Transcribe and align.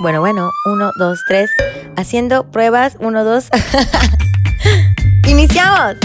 Bueno, 0.00 0.20
bueno, 0.20 0.50
uno, 0.64 0.92
dos, 0.96 1.20
tres. 1.28 1.50
Haciendo 1.94 2.50
pruebas, 2.50 2.96
uno, 3.00 3.22
dos. 3.22 3.50
¡Iniciamos! 5.28 5.96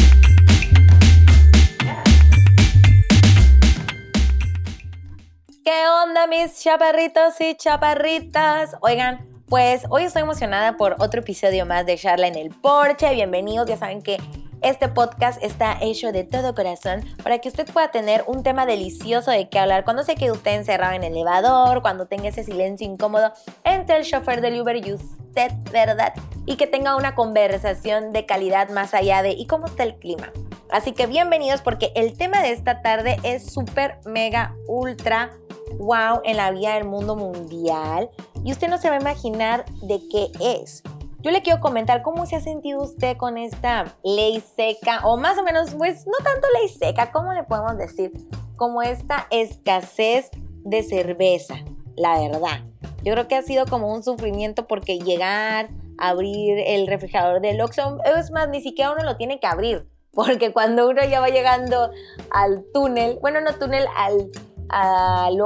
¿Qué 5.64 5.88
onda 6.04 6.28
mis 6.28 6.62
chaparritos 6.62 7.40
y 7.40 7.56
chaparritas? 7.56 8.76
Oigan, 8.82 9.26
pues 9.48 9.84
hoy 9.90 10.04
estoy 10.04 10.24
emocionada 10.24 10.76
por 10.76 10.98
otro 11.00 11.22
episodio 11.22 11.66
más 11.66 11.86
de 11.86 11.98
Charla 11.98 12.28
en 12.28 12.36
el 12.36 12.50
Porche. 12.50 13.14
Bienvenidos, 13.14 13.66
ya 13.66 13.78
saben 13.78 14.02
que 14.02 14.18
este 14.66 14.88
podcast 14.88 15.42
está 15.44 15.78
hecho 15.80 16.12
de 16.12 16.24
todo 16.24 16.56
corazón 16.56 17.06
para 17.22 17.38
que 17.38 17.50
usted 17.50 17.72
pueda 17.72 17.92
tener 17.92 18.24
un 18.26 18.42
tema 18.42 18.66
delicioso 18.66 19.30
de 19.30 19.48
qué 19.48 19.60
hablar 19.60 19.84
cuando 19.84 20.04
se 20.04 20.16
quede 20.16 20.32
usted 20.32 20.56
encerrado 20.56 20.94
en 20.94 21.04
el 21.04 21.14
elevador, 21.14 21.84
cuando 21.84 22.08
tenga 22.08 22.30
ese 22.30 22.44
silencio 22.44 22.88
incómodo 22.88 23.32
entre 23.64 23.98
el 23.98 24.06
chofer 24.06 24.42
del 24.42 24.60
Uber 24.60 24.76
y 24.76 24.94
usted, 24.94 25.52
¿verdad? 25.72 26.14
Y 26.48 26.56
que 26.56 26.66
tenga 26.66 26.96
una 26.96 27.14
conversación 27.14 28.12
de 28.12 28.26
calidad 28.26 28.70
más 28.70 28.96
allá 28.96 29.22
de 29.22 29.34
¿y 29.34 29.46
cómo 29.46 29.68
está 29.68 29.84
el 29.84 29.98
clima? 29.98 30.32
Así 30.72 30.94
que 30.94 31.06
bienvenidos 31.06 31.62
porque 31.62 31.92
el 31.96 32.18
tema 32.18 32.42
de 32.42 32.52
esta 32.52 32.82
tarde 32.82 33.18
es 33.22 33.54
súper, 33.54 34.00
mega, 34.04 34.56
ultra, 34.68 35.30
wow 35.78 36.22
en 36.24 36.38
la 36.38 36.50
vida 36.50 36.74
del 36.74 36.86
mundo 36.86 37.16
mundial. 37.16 38.10
Y 38.44 38.52
usted 38.52 38.68
no 38.68 38.80
se 38.80 38.90
va 38.90 38.96
a 38.96 39.00
imaginar 39.00 39.66
de 39.84 40.02
qué 40.10 40.32
es. 40.42 40.82
Yo 41.26 41.32
le 41.32 41.42
quiero 41.42 41.60
comentar 41.60 42.04
cómo 42.04 42.28
se 42.28 42.36
ha 42.36 42.40
sentido 42.40 42.84
usted 42.84 43.18
con 43.18 43.40
esta 43.40 43.96
ley 44.04 44.44
seca, 44.56 45.02
o 45.06 45.18
más 45.18 45.40
o 45.40 45.44
menos, 45.44 45.74
pues 45.74 46.06
no 46.06 46.14
tanto 46.24 46.48
ley 46.54 46.70
seca, 46.70 47.12
¿cómo 47.12 47.34
le 47.34 47.42
podemos 47.42 47.80
decir? 47.80 48.12
Como 48.58 48.84
esta 48.84 49.26
escasez 49.32 50.30
de 50.64 50.84
cerveza, 50.84 51.56
la 51.96 52.20
verdad. 52.20 52.60
Yo 53.04 53.14
creo 53.14 53.28
que 53.28 53.34
ha 53.34 53.42
sido 53.42 53.66
como 53.66 53.92
un 53.92 54.04
sufrimiento 54.04 54.68
porque 54.68 55.00
llegar, 55.00 55.70
abrir 55.98 56.60
el 56.60 56.86
refrigerador 56.86 57.42
del 57.42 57.60
Oxxo, 57.60 57.98
es 58.04 58.30
más, 58.30 58.48
ni 58.50 58.62
siquiera 58.62 58.92
uno 58.92 59.04
lo 59.04 59.18
tiene 59.18 59.40
que 59.40 59.48
abrir, 59.48 59.90
porque 60.14 60.54
cuando 60.54 60.88
uno 60.88 61.04
ya 61.06 61.22
va 61.22 61.30
llegando 61.30 61.90
al 62.30 62.66
túnel, 62.72 63.18
bueno, 63.20 63.42
no 63.42 63.56
túnel, 63.56 63.88
al, 63.98 64.30
al 64.70 65.40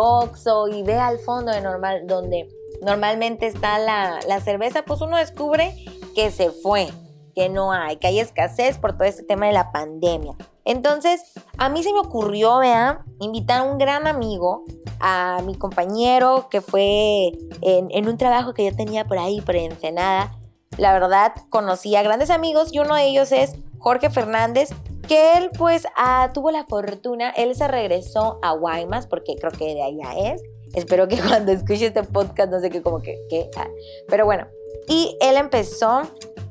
y 0.73 0.83
ve 0.83 0.95
al 0.95 1.19
fondo 1.19 1.53
de 1.53 1.61
normal, 1.61 2.05
donde 2.05 2.49
normalmente 2.81 3.47
está 3.47 3.80
la, 3.80 4.39
cerveza, 4.41 4.83
pues 4.83 5.02
uno 5.02 5.17
descubre 5.17 5.75
que 6.16 6.31
se 6.31 6.49
fue, 6.52 6.89
que 7.36 7.49
no 7.49 7.71
hay, 7.71 7.97
que 7.97 8.08
hay 8.08 8.19
escasez 8.19 8.77
por 8.77 8.94
todo 8.94 9.03
este 9.03 9.23
tema 9.23 9.47
de 9.47 9.53
la 9.53 9.71
pandemia. 9.71 10.36
Entonces, 10.66 11.21
a 11.58 11.69
mí 11.69 11.81
se 11.83 11.94
me 11.94 11.99
ocurrió, 11.99 12.59
vean, 12.59 12.99
invitar 13.19 13.61
a 13.61 13.63
un 13.63 13.77
gran 13.77 14.08
amigo, 14.08 14.66
a 14.99 15.41
mi 15.45 15.55
compañero 15.55 16.47
que 16.49 16.61
fue 16.61 17.31
en, 17.61 18.08
un 18.08 18.17
trabajo 18.17 18.53
que 18.53 18.66
yo 18.66 18.75
tenía 18.75 19.05
por 19.05 19.17
ahí, 19.17 19.41
por 19.41 19.55
Ensenada. 19.55 20.36
La 20.77 20.93
verdad, 20.93 21.33
conocí 21.49 21.95
a 21.95 22.03
grandes 22.03 22.30
amigos 22.30 22.69
y 22.71 22.80
uno 22.80 22.95
de 22.95 23.08
ellos 23.08 23.31
es 23.31 23.55
Jorge 23.80 24.09
Fernández, 24.09 24.69
que 25.08 25.38
él 25.38 25.49
pues 25.58 25.88
ah, 25.97 26.30
tuvo 26.33 26.52
la 26.52 26.66
fortuna, 26.66 27.31
él 27.31 27.55
se 27.55 27.67
regresó 27.67 28.39
a 28.43 28.52
Guaymas, 28.52 29.08
porque 29.08 29.36
creo 29.39 29.52
que 29.52 29.73
de 29.73 29.81
allá 29.81 30.33
es, 30.33 30.43
Espero 30.73 31.08
que 31.08 31.17
cuando 31.28 31.52
escuche 31.52 31.88
este 31.88 32.03
podcast 32.03 32.52
no 32.52 32.59
sé 32.59 32.70
qué, 32.70 32.81
como 32.81 33.02
que, 33.02 33.17
¿qué? 33.30 33.50
Ah, 33.58 33.67
pero 34.08 34.25
bueno, 34.25 34.48
y 34.88 35.17
él 35.22 35.38
empezó 35.38 36.02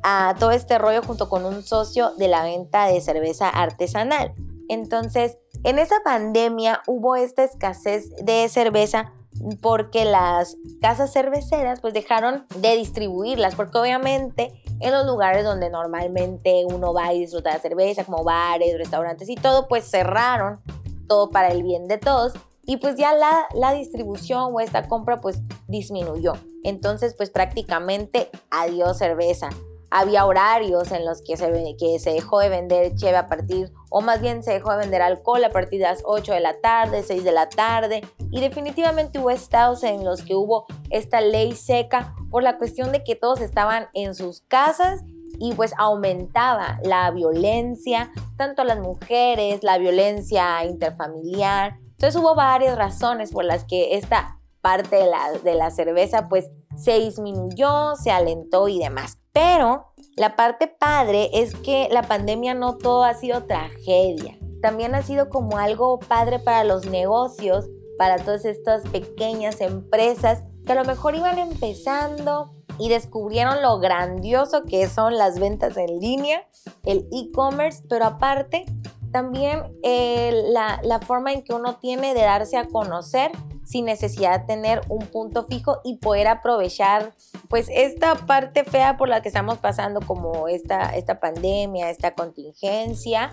a 0.03 0.35
todo 0.39 0.53
este 0.53 0.79
rollo 0.79 1.03
junto 1.03 1.29
con 1.29 1.45
un 1.45 1.63
socio 1.63 2.13
de 2.17 2.29
la 2.29 2.45
venta 2.45 2.87
de 2.87 3.01
cerveza 3.01 3.49
artesanal. 3.49 4.33
Entonces, 4.69 5.39
en 5.65 5.79
esa 5.79 5.97
pandemia 6.05 6.83
hubo 6.87 7.17
esta 7.17 7.43
escasez 7.43 8.15
de 8.23 8.49
cerveza 8.49 9.13
porque 9.61 10.05
las 10.05 10.57
casas 10.81 11.13
cerveceras 11.13 11.81
pues 11.81 11.95
dejaron 11.95 12.47
de 12.57 12.77
distribuirlas, 12.77 13.55
porque 13.55 13.79
obviamente 13.79 14.63
en 14.81 14.93
los 14.93 15.07
lugares 15.07 15.45
donde 15.45 15.71
normalmente 15.71 16.65
uno 16.67 16.93
va 16.93 17.13
y 17.13 17.21
disfruta 17.21 17.53
de 17.53 17.61
cerveza, 17.61 18.05
como 18.05 18.25
bares, 18.25 18.77
restaurantes 18.79 19.29
y 19.29 19.37
todo, 19.37 19.69
pues 19.69 19.89
cerraron 19.89 20.61
todo 21.09 21.31
para 21.31 21.49
el 21.49 21.63
bien 21.63 21.89
de 21.89 21.99
todos 21.99 22.35
y 22.69 22.77
pues 22.77 22.97
ya 22.97 23.15
la, 23.15 23.49
la 23.55 23.73
distribución 23.73 24.51
o 24.53 24.61
esta 24.61 24.87
compra 24.89 25.23
pues 25.23 25.41
disminuyó. 25.69 26.35
Entonces 26.63 27.15
pues 27.15 27.31
prácticamente 27.31 28.29
adiós 28.51 28.99
cerveza. 28.99 29.49
Había 29.91 30.27
horarios 30.27 30.93
en 30.93 31.07
los 31.07 31.23
que 31.23 31.39
se, 31.39 31.51
que 31.79 31.99
se 31.99 32.11
dejó 32.11 32.41
de 32.41 32.51
vender 32.51 32.95
cheve 32.95 33.17
a 33.17 33.27
partir, 33.27 33.73
o 33.89 34.03
más 34.03 34.21
bien 34.21 34.43
se 34.43 34.53
dejó 34.53 34.73
de 34.73 34.81
vender 34.81 35.01
alcohol 35.01 35.43
a 35.45 35.49
partir 35.49 35.79
de 35.81 35.87
las 35.87 36.03
8 36.05 36.31
de 36.35 36.41
la 36.41 36.61
tarde, 36.61 37.03
6 37.03 37.25
de 37.25 37.33
la 37.33 37.49
tarde. 37.49 38.03
Y 38.31 38.43
definitivamente 38.43 39.19
hubo 39.19 39.31
estados 39.31 39.83
en 39.83 40.05
los 40.05 40.21
que 40.21 40.35
hubo 40.35 40.67
esta 40.91 41.23
ley 41.23 41.55
seca 41.55 42.15
por 42.31 42.43
la 42.43 42.59
cuestión 42.59 42.93
de 42.93 43.03
que 43.03 43.17
todos 43.17 43.41
estaban 43.41 43.87
en 43.95 44.15
sus 44.15 44.43
casas 44.43 45.01
y 45.39 45.55
pues 45.55 45.73
aumentaba 45.79 46.81
la 46.83 47.11
violencia, 47.13 48.13
tanto 48.37 48.61
a 48.61 48.67
las 48.67 48.79
mujeres, 48.79 49.63
la 49.63 49.79
violencia 49.79 50.67
interfamiliar, 50.67 51.79
entonces 51.99 52.23
hubo 52.23 52.37
varias 52.37 52.79
razones 52.79 53.33
por 53.33 53.45
las 53.45 53.65
que 53.65 53.97
esta 53.97 54.39
parte 54.61 54.95
de 54.95 55.07
la, 55.07 55.33
de 55.33 55.57
la 55.57 55.73
cerveza 55.73 56.29
pues 56.29 56.49
se 56.77 57.01
disminuyó, 57.01 57.97
se 57.97 58.13
alentó 58.13 58.69
y 58.69 58.79
demás. 58.79 59.19
Pero 59.33 59.93
la 60.15 60.37
parte 60.37 60.69
padre 60.69 61.29
es 61.33 61.57
que 61.57 61.89
la 61.91 62.03
pandemia 62.03 62.55
no 62.55 62.77
todo 62.77 63.03
ha 63.03 63.15
sido 63.15 63.47
tragedia. 63.47 64.39
También 64.63 64.95
ha 64.95 65.03
sido 65.03 65.29
como 65.29 65.59
algo 65.59 65.99
padre 65.99 66.39
para 66.39 66.63
los 66.63 66.87
negocios, 66.87 67.69
para 67.99 68.19
todas 68.19 68.45
estas 68.45 68.85
pequeñas 68.91 69.61
empresas 69.61 70.45
que 70.65 70.71
a 70.71 70.77
lo 70.77 70.85
mejor 70.85 71.17
iban 71.17 71.41
empezando 71.41 72.53
y 72.79 72.91
descubrieron 72.91 73.61
lo 73.61 73.81
grandioso 73.81 74.63
que 74.65 74.89
son 74.89 75.19
las 75.19 75.41
ventas 75.41 75.77
en 75.77 75.99
línea, 75.99 76.47
el 76.85 77.09
e-commerce, 77.11 77.83
pero 77.89 78.05
aparte 78.05 78.67
también 79.13 79.63
eh, 79.83 80.33
la, 80.53 81.01
forma 81.01 81.33
en 81.33 81.43
que 81.43 81.55
uno 81.55 81.77
tiene 81.77 82.15
de 82.15 82.23
darse 82.23 82.57
a 82.57 82.67
conocer 82.67 83.31
sin 83.65 83.85
necesidad 83.85 84.41
de 84.41 84.47
tener 84.47 84.81
un 84.89 85.07
punto 85.07 85.45
fijo 85.47 85.81
y 85.85 85.97
poder 85.99 86.27
aprovechar 86.29 87.13
pues 87.49 87.69
esta 87.71 88.15
parte 88.15 88.65
fea 88.65 88.97
por 88.97 89.09
la 89.09 89.23
que 89.23 89.29
estamos 89.29 89.59
pasando 89.59 90.01
como 90.01 90.49
esta, 90.49 90.97
esta 90.97 91.21
pandemia, 91.21 91.91
esta 91.91 92.15
contingencia 92.15 93.33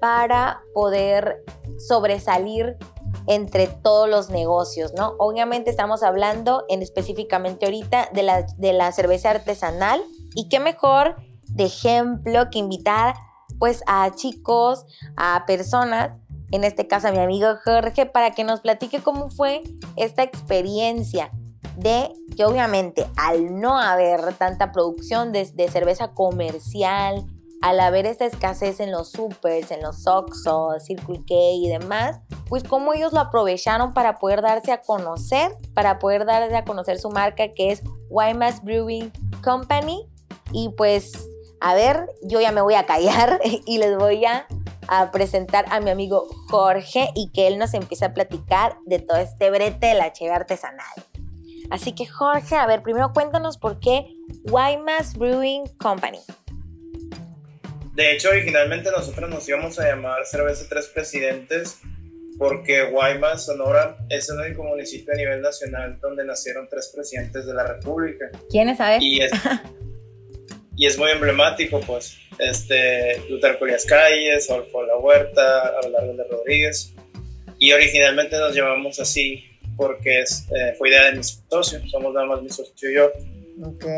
para 0.00 0.60
poder 0.74 1.44
sobresalir 1.78 2.76
entre 3.26 3.66
todos 3.66 4.08
los 4.08 4.30
negocios, 4.30 4.92
¿no? 4.94 5.14
Obviamente 5.18 5.70
estamos 5.70 6.02
hablando 6.02 6.64
en 6.68 6.82
específicamente 6.82 7.66
ahorita 7.66 8.08
de 8.12 8.22
la, 8.22 8.42
de 8.42 8.72
la 8.72 8.90
cerveza 8.92 9.30
artesanal 9.30 10.02
y 10.34 10.48
qué 10.48 10.60
mejor 10.60 11.16
de 11.44 11.64
ejemplo 11.64 12.50
que 12.50 12.58
invitar 12.58 13.14
pues 13.62 13.84
a 13.86 14.10
chicos, 14.10 14.86
a 15.16 15.44
personas, 15.46 16.18
en 16.50 16.64
este 16.64 16.88
caso 16.88 17.06
a 17.06 17.12
mi 17.12 17.20
amigo 17.20 17.46
Jorge, 17.64 18.06
para 18.06 18.32
que 18.32 18.42
nos 18.42 18.58
platique 18.58 19.00
cómo 19.00 19.30
fue 19.30 19.62
esta 19.94 20.24
experiencia 20.24 21.30
de 21.76 22.12
que 22.36 22.44
obviamente 22.44 23.06
al 23.16 23.60
no 23.60 23.78
haber 23.78 24.34
tanta 24.34 24.72
producción 24.72 25.30
de, 25.30 25.46
cerveza 25.70 26.12
comercial, 26.12 27.24
al 27.60 27.78
haber 27.78 28.04
esta 28.06 28.24
escasez 28.24 28.80
en 28.80 28.90
los 28.90 29.12
supers, 29.12 29.70
en 29.70 29.80
los 29.80 30.08
Oxxo, 30.08 30.80
Circle 30.80 31.20
K 31.24 31.32
y 31.32 31.68
demás, 31.68 32.18
pues 32.48 32.64
cómo 32.64 32.94
ellos 32.94 33.12
lo 33.12 33.20
aprovecharon 33.20 33.94
para 33.94 34.18
poder 34.18 34.42
darse 34.42 34.72
a 34.72 34.80
conocer, 34.80 35.52
para 35.72 36.00
poder 36.00 36.24
darse 36.24 36.56
a 36.56 36.64
conocer 36.64 36.98
su 36.98 37.10
marca 37.10 37.46
que 37.52 37.70
es 37.70 37.84
Wymas 38.10 38.64
Brewing 38.64 39.12
Company. 39.40 40.08
Y 40.54 40.68
pues 40.70 41.31
a 41.62 41.76
ver, 41.76 42.06
yo 42.22 42.40
ya 42.40 42.50
me 42.50 42.60
voy 42.60 42.74
a 42.74 42.86
callar 42.86 43.40
y 43.66 43.78
les 43.78 43.96
voy 43.96 44.24
a, 44.24 44.46
presentar 45.10 45.64
a 45.70 45.80
mi 45.80 45.88
amigo 45.88 46.26
Jorge 46.50 47.08
y 47.14 47.30
que 47.32 47.46
él 47.46 47.56
nos 47.56 47.72
empiece 47.72 48.04
a 48.04 48.12
platicar 48.12 48.76
de 48.84 48.98
todo 48.98 49.16
este 49.16 49.48
brete 49.48 49.86
de 49.86 49.94
la 49.94 50.12
cheve 50.12 50.32
artesanal. 50.32 50.92
Así 51.70 51.94
que 51.94 52.04
Jorge, 52.04 52.56
a 52.56 52.66
ver, 52.66 52.82
primero 52.82 53.12
cuéntanos 53.14 53.56
por 53.56 53.80
qué 53.80 54.04
Guaymas 54.42 55.16
Brewing 55.16 55.64
Company. 55.78 56.18
De 57.94 58.12
hecho, 58.12 58.28
originalmente 58.30 58.90
nosotros 58.90 59.30
nos 59.30 59.48
íbamos 59.48 59.78
a 59.78 59.86
llamar 59.86 60.26
Cerveza 60.26 60.66
Tres 60.68 60.88
Presidentes 60.88 61.78
porque 62.36 62.90
Guaymas, 62.90 63.46
Sonora, 63.46 63.96
es 64.10 64.28
el 64.28 64.40
único 64.40 64.64
municipio 64.64 65.14
a 65.14 65.16
nivel 65.16 65.40
nacional 65.40 65.98
donde 66.02 66.24
nacieron 66.24 66.68
tres 66.68 66.90
presidentes 66.94 67.46
de 67.46 67.54
la 67.54 67.64
República. 67.64 68.30
¿Quiénes 68.50 68.78
sabes? 68.78 68.98
Y 69.00 69.20
es, 69.22 69.30
y 70.76 70.86
es 70.86 70.98
muy 70.98 71.10
emblemático, 71.10 71.80
pues, 71.80 72.16
este, 72.38 73.20
Luther 73.28 73.58
Colias 73.58 73.84
Calles, 73.84 74.50
Adolfo 74.50 74.82
La 74.84 74.96
Huerta, 74.96 75.72
Abelardo 75.82 76.14
de 76.14 76.24
Rodríguez, 76.24 76.92
y 77.58 77.72
originalmente 77.72 78.36
nos 78.38 78.54
llamamos 78.54 78.98
así 78.98 79.44
porque 79.76 80.20
es, 80.20 80.46
eh, 80.54 80.74
fue 80.76 80.90
idea 80.90 81.04
de 81.06 81.12
mis 81.12 81.42
socios, 81.48 81.82
somos 81.90 82.12
nada 82.14 82.26
más 82.26 82.42
mi 82.42 82.50
socio 82.50 82.90
y 82.90 82.94
yo. 82.94 83.12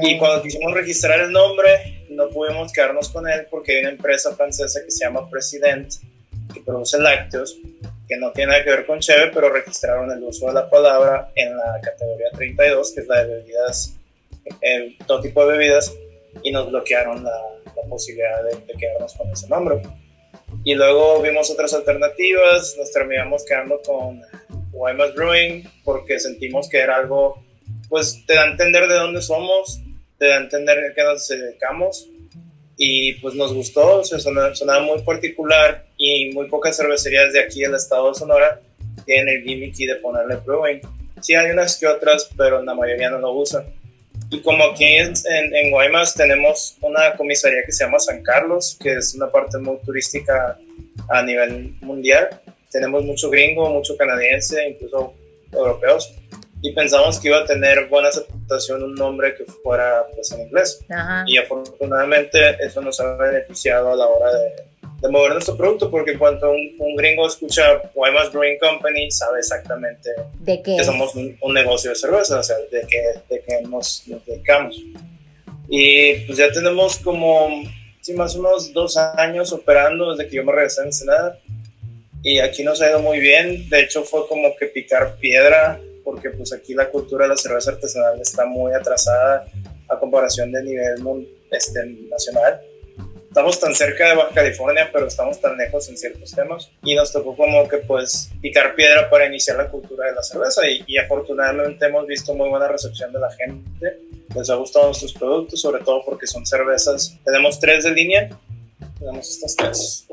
Y 0.03 0.19
cuando 0.19 0.43
quisimos 0.43 0.73
registrar 0.75 1.21
el 1.21 1.33
nombre, 1.33 2.05
no 2.11 2.29
pudimos 2.29 2.73
quedarnos 2.73 3.09
con 3.09 3.29
él 3.29 3.47
porque 3.51 3.73
hay 3.73 3.81
una 3.81 3.91
empresa 3.91 4.35
francesa 4.35 4.81
que 4.85 4.91
se 4.91 5.05
llama 5.05 5.29
President, 5.31 5.93
que 6.53 6.61
produce 6.61 6.99
lácteos, 6.99 7.57
que 8.09 8.17
no 8.17 8.33
tiene 8.33 8.53
nada 8.53 8.65
que 8.65 8.71
ver 8.71 8.87
con 8.87 9.01
Cheve, 9.01 9.31
pero 9.33 9.51
registraron 9.51 10.11
el 10.11 10.23
uso 10.23 10.47
de 10.49 10.55
la 10.55 10.69
palabra 10.69 11.31
en 11.35 11.57
la 11.57 11.81
categoría 11.83 12.31
32, 12.35 12.93
que 12.93 13.01
es 13.01 13.07
la 13.07 13.25
de 13.25 13.35
bebidas 13.37 13.95
eh, 14.61 14.97
todo 15.07 15.21
tipo 15.21 15.47
de 15.47 15.57
bebidas 15.57 15.95
y 16.43 16.53
nos 16.53 16.71
bloquearon 16.71 17.25
la, 17.25 17.31
la 17.31 17.83
posibilidad 17.89 18.43
de, 18.45 18.67
de, 18.67 18.75
quedarnos 18.79 19.15
con 19.15 19.31
ese 19.31 19.49
nombre. 19.49 19.83
Y 20.65 20.75
luego 20.75 21.21
vimos 21.21 21.51
otras 21.51 21.75
alternativas, 21.75 22.77
nos 22.79 22.93
terminamos 22.93 23.45
quedando 23.45 23.81
con 23.83 24.23
Guaymas 24.73 25.15
Brewing 25.15 25.69
porque 25.85 26.19
sentimos 26.19 26.69
que 26.69 26.79
era 26.79 26.97
algo, 26.97 27.45
pues 27.89 28.25
te 28.27 28.35
da 28.35 28.43
a 28.43 28.51
entender 28.51 28.89
de 28.89 28.95
dónde 28.95 29.23
somos, 29.23 29.81
te 30.19 30.29
da 30.29 30.37
a 30.37 30.41
entender 30.41 30.79
a 30.79 30.95
qué 30.95 31.03
nos 31.03 31.27
dedicamos 31.29 32.09
y 32.77 33.15
pues 33.15 33.35
nos 33.35 33.53
gustó, 33.53 34.01
o 34.01 34.05
sea, 34.05 34.19
sonaba, 34.19 34.55
sonaba, 34.55 34.83
muy 34.83 35.03
particular 35.03 35.87
y 35.97 36.33
muy 36.33 36.49
pocas 36.49 36.77
cervecerías 36.77 37.33
de 37.33 37.41
aquí 37.41 37.63
en 37.63 37.71
el 37.71 37.77
estado 37.77 38.09
de 38.09 38.15
Sonora 38.15 38.61
tienen 39.05 39.29
el 39.29 39.43
gimmick 39.43 39.75
de 39.77 39.97
ponerle 39.97 40.37
brewing. 40.37 40.81
Sí 41.21 41.35
hay 41.35 41.51
unas 41.51 41.79
que 41.79 41.87
otras, 41.87 42.31
pero 42.37 42.63
la 42.63 42.75
mayoría 42.75 43.11
no 43.11 43.19
lo 43.19 43.33
usan. 43.33 43.65
Y 44.31 44.41
como 44.43 44.65
aquí 44.65 44.85
en, 44.85 45.15
en, 45.25 45.71
Guaymas 45.71 46.15
tenemos 46.15 46.77
una 46.81 47.15
comisaría 47.17 47.65
que 47.65 47.73
se 47.73 47.85
llama 47.85 47.99
San 47.99 48.23
Carlos, 48.23 48.77
que 48.81 48.95
es 48.97 49.15
una 49.15 49.31
parte 49.31 49.59
muy 49.59 49.79
turística 49.85 50.59
a 51.09 51.23
nivel 51.23 51.75
mundial, 51.81 52.29
tenemos 52.71 53.05
mucho 53.05 53.31
gringo, 53.31 53.71
mucho 53.71 53.97
canadiense, 53.97 54.69
incluso 54.69 55.15
europeos, 55.53 56.13
y 56.61 56.73
pensamos 56.73 57.21
que 57.21 57.29
iba 57.29 57.39
a 57.39 57.45
tener 57.45 57.89
buena 57.89 58.09
aceptación 58.09 58.83
un 58.83 58.95
nombre 58.95 59.35
que 59.35 59.45
fuera 59.45 60.07
pues, 60.15 60.33
en 60.33 60.41
inglés. 60.41 60.85
Ajá. 60.89 61.23
Y 61.27 61.37
afortunadamente 61.37 62.57
eso 62.65 62.81
nos 62.81 62.99
ha 63.01 63.17
beneficiado 63.17 63.93
a 63.93 63.97
la 63.97 64.07
hora 64.07 64.33
de, 64.33 64.65
de 65.05 65.11
mover 65.11 65.33
nuestro 65.33 65.55
producto, 65.55 65.91
porque 65.91 66.13
en 66.13 66.19
cuanto 66.19 66.51
un, 66.51 66.77
un 66.79 66.97
gringo 66.97 67.27
escucha 67.27 67.63
Guaymas 67.95 68.33
Brewing 68.33 68.59
Company, 68.59 69.11
sabe 69.11 69.41
exactamente 69.41 70.09
¿De 70.41 70.63
qué? 70.63 70.77
que 70.79 70.85
somos 70.85 71.15
un, 71.15 71.37
un, 71.43 71.53
negocio 71.53 71.91
de 71.91 71.97
cerveza, 71.97 72.39
o 72.39 72.43
sea, 72.43 72.57
de 72.57 72.87
que, 72.87 73.21
de 73.29 73.43
que 73.43 73.61
nos, 73.69 74.05
nos 74.07 74.25
dedicamos. 74.25 74.83
Y 75.69 76.15
pues 76.21 76.39
ya 76.39 76.51
tenemos 76.51 76.97
como, 77.01 77.65
sí, 78.01 78.15
más 78.15 78.35
o 78.35 78.41
menos 78.41 78.73
dos 78.73 78.97
años 78.97 79.53
operando 79.53 80.15
desde 80.15 80.27
que 80.31 80.37
yo 80.37 80.45
me 80.45 80.53
regresé 80.53 80.81
a 80.81 80.85
Ensenada. 80.85 81.39
Y 82.23 82.39
aquí 82.39 82.65
nos 82.65 82.81
ha 82.81 82.89
ido 82.89 83.01
muy 83.01 83.21
bien. 83.21 83.69
De 83.69 83.81
hecho, 83.81 84.05
fue 84.05 84.27
como 84.27 84.57
que 84.57 84.69
picar 84.69 85.17
piedra, 85.17 85.79
porque 86.03 86.31
pues 86.31 86.51
aquí 86.55 86.73
la 86.73 86.89
cultura 86.89 87.27
de 87.27 87.29
la 87.29 87.37
cerveza 87.37 87.73
artesanal 87.73 88.19
está 88.23 88.47
muy 88.47 88.73
atrasada 88.73 89.45
a 89.87 89.99
comparación 89.99 90.51
de 90.51 90.63
nivel 90.63 91.29
este, 91.51 91.85
nacional 92.09 92.59
estamos 93.35 93.59
tan 93.59 93.75
cerca 93.75 94.11
de 94.11 94.15
Baja 94.15 94.31
California, 94.33 94.89
pero 94.93 95.09
estamos 95.09 95.41
tan 95.41 95.57
lejos 95.57 95.89
en 95.89 95.99
ciertos 95.99 96.31
temas. 96.31 96.71
Y 96.85 96.95
nos 96.95 97.13
tocó 97.13 97.37
como 97.37 97.67
que 97.67 97.79
pues 97.79 98.31
picar 98.41 98.77
piedra 98.77 99.11
para 99.11 99.27
iniciar 99.27 99.57
la 99.57 99.69
cultura 99.69 100.07
de 100.07 100.15
la 100.15 100.23
cerveza 100.23 100.65
y, 100.69 100.85
y 100.87 100.99
afortunadamente 100.99 101.85
hemos 101.85 102.07
visto 102.07 102.33
muy 102.33 102.49
buena 102.49 102.69
recepción 102.69 103.13
de 103.13 103.19
la 103.19 103.31
gente. 103.33 103.99
Les 104.37 104.49
ha 104.49 104.55
gustado 104.55 104.87
nuestros 104.87 105.13
productos, 105.15 105.61
sobre 105.61 105.83
todo 105.83 106.05
porque 106.05 106.29
son 106.29 106.47
cervezas. 106.47 107.19
Tenemos 107.25 107.59
tres 107.59 107.83
de 107.83 107.91
línea. 107.91 108.29
Tenemos 109.01 109.29
estas 109.29 109.57
tres. 109.57 110.07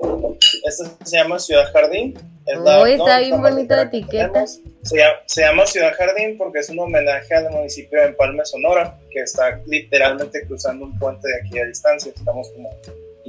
Esta 0.65 1.05
se 1.05 1.17
llama 1.17 1.37
Ciudad 1.37 1.71
Jardín. 1.71 2.17
Es 2.47 2.59
la, 2.59 2.89
está 2.89 3.19
no, 3.19 3.25
bien 3.27 3.39
bonita 3.39 3.75
la 3.75 3.83
etiqueta. 3.83 4.47
Se 4.47 4.97
llama, 4.97 5.19
se 5.27 5.41
llama, 5.41 5.65
Ciudad 5.67 5.93
Jardín 5.95 6.37
porque 6.39 6.57
es 6.57 6.69
un 6.69 6.79
homenaje 6.79 7.35
al 7.35 7.51
municipio 7.51 8.01
de 8.01 8.07
Empalme, 8.07 8.43
Sonora, 8.45 8.97
que 9.11 9.19
está 9.19 9.61
literalmente 9.67 10.43
cruzando 10.47 10.85
un 10.85 10.97
puente 10.97 11.27
de 11.27 11.35
aquí 11.39 11.59
a 11.59 11.65
distancia. 11.67 12.11
Estamos 12.15 12.49
como 12.49 12.71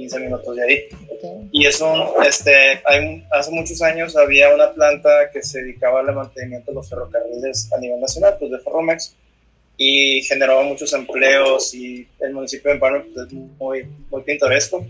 15 0.03 0.19
minutos 0.19 0.55
de 0.55 0.63
ahí. 0.63 0.83
Okay. 1.17 1.49
Y 1.51 1.65
eso, 1.65 2.21
este, 2.23 2.81
hay, 2.85 3.25
hace 3.31 3.51
muchos 3.51 3.81
años 3.81 4.15
había 4.17 4.53
una 4.53 4.73
planta 4.73 5.29
que 5.31 5.41
se 5.41 5.61
dedicaba 5.61 6.01
al 6.01 6.13
mantenimiento 6.13 6.71
de 6.71 6.75
los 6.75 6.89
ferrocarriles 6.89 7.71
a 7.71 7.79
nivel 7.79 8.01
nacional, 8.01 8.35
pues 8.37 8.51
de 8.51 8.59
Ferromex, 8.59 9.15
y 9.77 10.21
generaba 10.23 10.63
muchos 10.63 10.91
empleos 10.93 11.73
y 11.73 12.07
el 12.19 12.33
municipio 12.33 12.69
de 12.69 12.75
Empalme 12.75 12.99
pues, 13.01 13.27
es 13.27 13.33
muy, 13.33 13.87
muy 14.09 14.21
pintoresco. 14.23 14.85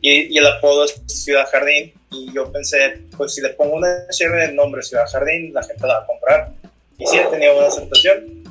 Y, 0.00 0.34
y, 0.34 0.38
el 0.38 0.46
apodo 0.46 0.84
es 0.84 1.00
Ciudad 1.06 1.48
Jardín. 1.50 1.92
Y 2.10 2.32
yo 2.34 2.50
pensé, 2.52 3.00
pues 3.16 3.34
si 3.34 3.40
le 3.40 3.50
pongo 3.50 3.76
una 3.76 4.06
chévere 4.10 4.46
el 4.46 4.56
nombre 4.56 4.82
Ciudad 4.82 5.06
Jardín, 5.10 5.54
la 5.54 5.62
gente 5.62 5.86
la 5.86 5.98
va 5.98 6.02
a 6.02 6.06
comprar. 6.06 6.52
Y 6.98 7.06
sí, 7.06 7.18
tenía 7.30 7.52
buena 7.52 7.68
aceptación. 7.68 8.44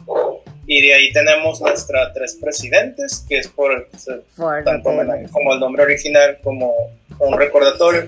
Y 0.74 0.82
de 0.82 0.94
ahí 0.94 1.12
tenemos 1.12 1.60
nuestra 1.60 2.14
tres 2.14 2.38
presidentes, 2.40 3.26
que 3.28 3.40
es 3.40 3.50
por, 3.50 3.90
por 4.38 4.64
tanto 4.64 4.90
como 5.34 5.54
el 5.54 5.60
nombre 5.60 5.84
original 5.84 6.38
como 6.42 6.74
un 7.20 7.38
recordatorio. 7.38 8.08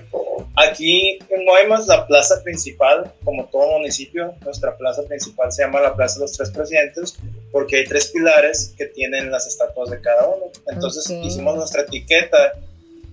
Aquí 0.56 1.18
en 1.28 1.44
Guaymas, 1.44 1.86
la 1.86 2.06
plaza 2.06 2.42
principal, 2.42 3.12
como 3.22 3.44
todo 3.50 3.78
municipio, 3.78 4.32
nuestra 4.42 4.78
plaza 4.78 5.02
principal 5.02 5.52
se 5.52 5.62
llama 5.62 5.78
la 5.82 5.94
Plaza 5.94 6.14
de 6.14 6.20
los 6.24 6.32
Tres 6.32 6.50
Presidentes, 6.52 7.18
porque 7.52 7.76
hay 7.76 7.84
tres 7.84 8.06
pilares 8.06 8.72
que 8.78 8.86
tienen 8.86 9.30
las 9.30 9.46
estatuas 9.46 9.90
de 9.90 10.00
cada 10.00 10.26
uno. 10.26 10.46
Entonces 10.66 11.04
Okay. 11.04 11.26
hicimos 11.26 11.56
nuestra 11.56 11.82
etiqueta 11.82 12.54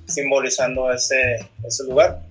simbolizando 0.08 0.94
ese, 0.94 1.40
ese 1.68 1.84
lugar. 1.84 2.22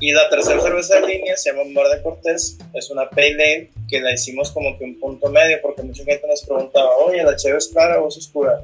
Y 0.00 0.12
la 0.12 0.28
tercera 0.30 0.60
cerveza 0.60 1.00
de 1.00 1.06
línea 1.06 1.36
se 1.36 1.50
llama 1.50 1.64
Mar 1.72 1.88
de 1.88 2.02
Cortés, 2.02 2.56
es 2.72 2.90
una 2.90 3.10
pale 3.10 3.32
ale 3.32 3.70
que 3.88 4.00
la 4.00 4.12
hicimos 4.12 4.50
como 4.50 4.78
que 4.78 4.84
un 4.84 4.98
punto 4.98 5.28
medio, 5.28 5.60
porque 5.60 5.82
mucha 5.82 6.04
gente 6.04 6.26
nos 6.26 6.42
preguntaba, 6.44 6.96
oye, 6.96 7.22
¿la 7.22 7.36
cheve 7.36 7.58
es 7.58 7.68
clara 7.68 8.00
o 8.00 8.08
es 8.08 8.16
oscura? 8.16 8.62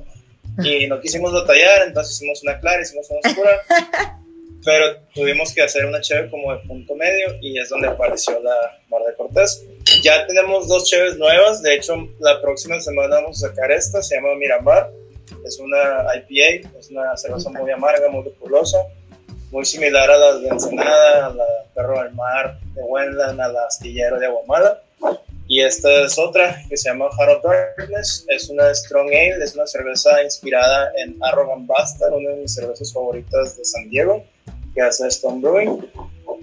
Y 0.65 0.87
no 0.87 1.01
quisimos 1.01 1.33
batallar, 1.33 1.87
entonces 1.87 2.17
hicimos 2.17 2.43
una 2.43 2.59
clara, 2.59 2.81
hicimos 2.81 3.11
una 3.11 3.21
oscura, 3.29 3.51
pero 4.65 4.97
tuvimos 5.15 5.53
que 5.53 5.63
hacer 5.63 5.85
una 5.85 6.01
cheve 6.01 6.31
como 6.31 6.53
de 6.53 6.59
punto 6.67 6.95
medio 6.95 7.35
y 7.43 7.59
es 7.59 7.69
donde 7.69 7.89
apareció 7.89 8.41
la 8.41 8.55
Mar 8.89 9.03
de 9.07 9.15
Cortés. 9.15 9.65
Ya 10.03 10.27
tenemos 10.27 10.69
dos 10.69 10.89
cheves 10.89 11.19
nuevas, 11.19 11.61
de 11.63 11.75
hecho 11.75 11.95
la 12.21 12.41
próxima 12.41 12.81
semana 12.81 13.17
vamos 13.17 13.45
a 13.45 13.49
sacar 13.49 13.71
esta, 13.73 14.03
se 14.03 14.15
llama 14.15 14.35
Miramar, 14.37 14.91
es 15.45 15.59
una 15.59 16.07
IPA, 16.17 16.79
es 16.79 16.91
una 16.91 17.17
cerveza 17.17 17.51
muy 17.51 17.71
amarga, 17.71 18.09
muy 18.09 18.25
lupulosa, 18.25 18.79
muy 19.51 19.65
similar 19.65 20.11
a 20.11 20.17
las 20.17 20.43
de 20.43 20.49
Ensenada, 20.49 21.27
a 21.27 21.35
la 21.35 21.45
Perro 21.75 22.03
del 22.03 22.13
Mar 22.15 22.59
de 22.75 22.83
Wendland, 22.83 23.41
a 23.41 23.49
la 23.49 23.67
Astillero 23.67 24.19
de 24.19 24.27
Aguamala. 24.27 24.83
Y 25.49 25.61
esta 25.61 26.03
es 26.03 26.19
otra 26.19 26.61
que 26.69 26.77
se 26.77 26.89
llama 26.89 27.07
Heart 27.17 27.37
of 27.37 27.45
Darkness, 27.45 28.27
es 28.29 28.49
una 28.49 28.75
Strong 28.75 29.09
Ale, 29.09 29.45
es 29.45 29.55
una 29.55 29.67
cerveza 29.67 30.23
inspirada 30.23 30.91
en 30.97 31.17
Arrogant 31.23 31.69
Bastard, 31.69 32.15
una 32.15 32.31
de 32.31 32.37
mis 32.43 32.55
cervezas 32.55 32.93
favoritas 32.93 33.57
de 33.57 33.65
San 33.65 33.89
Diego, 33.89 34.25
que 34.75 34.83
hace 34.83 35.07
Stone 35.07 35.41
Brewing. 35.41 35.89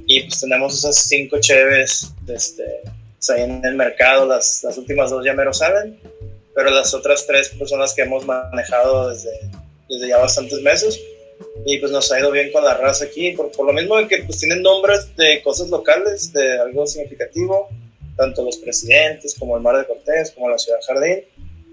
Y 0.05 0.21
pues 0.23 0.39
tenemos 0.39 0.77
esas 0.77 0.95
cinco 0.95 1.37
cheves 1.39 2.13
este, 2.27 2.81
pues 3.17 3.29
ahí 3.29 3.41
en 3.41 3.63
el 3.65 3.75
mercado, 3.75 4.25
las, 4.25 4.63
las 4.63 4.77
últimas 4.77 5.09
dos 5.11 5.25
ya 5.25 5.33
me 5.33 5.43
lo 5.43 5.53
saben, 5.53 5.99
pero 6.55 6.69
las 6.69 6.93
otras 6.93 7.27
tres 7.27 7.51
pues, 7.57 7.69
son 7.69 7.79
las 7.79 7.93
que 7.93 8.03
hemos 8.03 8.25
manejado 8.25 9.09
desde, 9.09 9.31
desde 9.89 10.07
ya 10.07 10.17
bastantes 10.17 10.61
meses 10.61 10.97
y 11.65 11.77
pues 11.77 11.91
nos 11.91 12.11
ha 12.11 12.19
ido 12.19 12.31
bien 12.31 12.51
con 12.51 12.63
la 12.63 12.75
raza 12.75 13.05
aquí, 13.05 13.31
por, 13.31 13.51
por 13.51 13.65
lo 13.65 13.73
mismo 13.73 13.95
que 14.07 14.23
pues 14.23 14.39
tienen 14.39 14.61
nombres 14.61 15.15
de 15.15 15.41
cosas 15.41 15.69
locales, 15.69 16.33
de 16.33 16.59
algo 16.59 16.85
significativo, 16.85 17.69
tanto 18.15 18.43
los 18.43 18.57
presidentes 18.57 19.35
como 19.37 19.57
el 19.57 19.63
Mar 19.63 19.77
de 19.77 19.85
Cortés, 19.85 20.31
como 20.31 20.49
la 20.49 20.57
Ciudad 20.57 20.79
Jardín, 20.85 21.23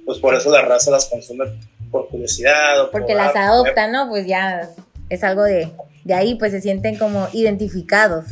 pues 0.04 0.18
por 0.18 0.34
eso 0.34 0.50
la 0.50 0.62
raza 0.62 0.90
las 0.90 1.06
consume 1.06 1.46
por 1.90 2.08
curiosidad. 2.08 2.80
O 2.82 2.90
Porque 2.90 3.12
por, 3.12 3.22
las 3.22 3.36
adoptan, 3.36 3.92
¿no? 3.92 4.08
Pues 4.08 4.26
ya 4.26 4.70
es 5.08 5.24
algo 5.24 5.42
de, 5.42 5.68
de 6.04 6.14
ahí, 6.14 6.36
pues 6.36 6.52
se 6.52 6.60
sienten 6.60 6.96
como 6.96 7.28
identificados. 7.32 8.26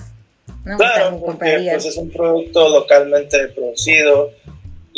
¿no? 0.64 0.76
Claro, 0.76 1.20
porque 1.24 1.68
pues, 1.70 1.84
es 1.86 1.96
un 1.96 2.10
producto 2.10 2.68
localmente 2.68 3.48
producido 3.48 4.32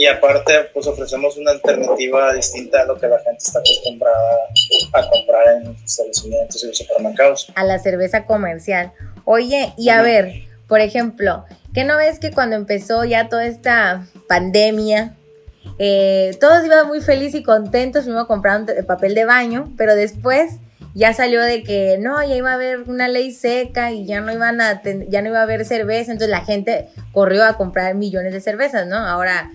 y 0.00 0.06
aparte 0.06 0.52
pues 0.72 0.86
ofrecemos 0.86 1.36
una 1.36 1.50
alternativa 1.50 2.32
distinta 2.32 2.80
a 2.80 2.84
lo 2.86 2.98
que 2.98 3.06
la 3.06 3.18
gente 3.18 3.36
está 3.38 3.58
acostumbrada 3.58 4.38
a 4.94 5.08
comprar 5.10 5.56
en 5.56 5.64
los 5.64 5.82
establecimientos 5.84 6.64
y 6.64 6.66
los 6.68 6.78
supermercados. 6.78 7.52
a 7.54 7.64
la 7.64 7.78
cerveza 7.78 8.24
comercial. 8.24 8.92
Oye, 9.26 9.74
y 9.76 9.90
a 9.90 10.00
ver, 10.00 10.32
por 10.68 10.80
ejemplo, 10.80 11.44
¿qué 11.74 11.84
no 11.84 11.98
ves 11.98 12.18
que 12.18 12.30
cuando 12.30 12.56
empezó 12.56 13.04
ya 13.04 13.28
toda 13.28 13.44
esta 13.44 14.06
pandemia, 14.26 15.16
eh, 15.78 16.34
todos 16.40 16.64
iban 16.64 16.86
muy 16.88 17.02
felices 17.02 17.40
y 17.40 17.42
contentos, 17.42 18.04
primero 18.04 18.26
compraron 18.26 18.66
papel 18.86 19.14
de 19.14 19.26
baño, 19.26 19.70
pero 19.76 19.94
después 19.94 20.52
ya 20.94 21.12
salió 21.12 21.42
de 21.42 21.62
que 21.62 21.98
no, 22.00 22.22
ya 22.26 22.36
iba 22.36 22.52
a 22.52 22.54
haber 22.54 22.80
una 22.88 23.06
ley 23.06 23.32
seca 23.32 23.92
y 23.92 24.06
ya 24.06 24.22
no 24.22 24.32
iban 24.32 24.62
a 24.62 24.80
ten- 24.80 25.10
ya 25.10 25.20
no 25.20 25.28
iba 25.28 25.40
a 25.40 25.42
haber 25.42 25.66
cerveza, 25.66 26.10
entonces 26.12 26.30
la 26.30 26.44
gente 26.44 26.88
corrió 27.12 27.44
a 27.44 27.58
comprar 27.58 27.94
millones 27.94 28.32
de 28.32 28.40
cervezas, 28.40 28.86
¿no? 28.86 28.96
Ahora 28.96 29.50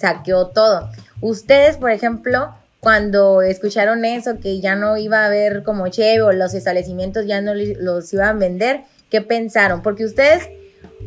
saqueó 0.00 0.48
todo. 0.48 0.90
Ustedes, 1.20 1.76
por 1.76 1.90
ejemplo, 1.90 2.54
cuando 2.80 3.42
escucharon 3.42 4.04
eso, 4.04 4.38
que 4.40 4.60
ya 4.60 4.74
no 4.74 4.96
iba 4.96 5.22
a 5.22 5.26
haber 5.26 5.62
como 5.62 5.88
cheve 5.88 6.22
o 6.22 6.32
los 6.32 6.54
establecimientos 6.54 7.26
ya 7.26 7.40
no 7.42 7.52
los 7.54 8.12
iban 8.12 8.28
a 8.28 8.32
vender, 8.38 8.80
¿qué 9.10 9.20
pensaron? 9.20 9.82
Porque 9.82 10.04
ustedes, 10.04 10.48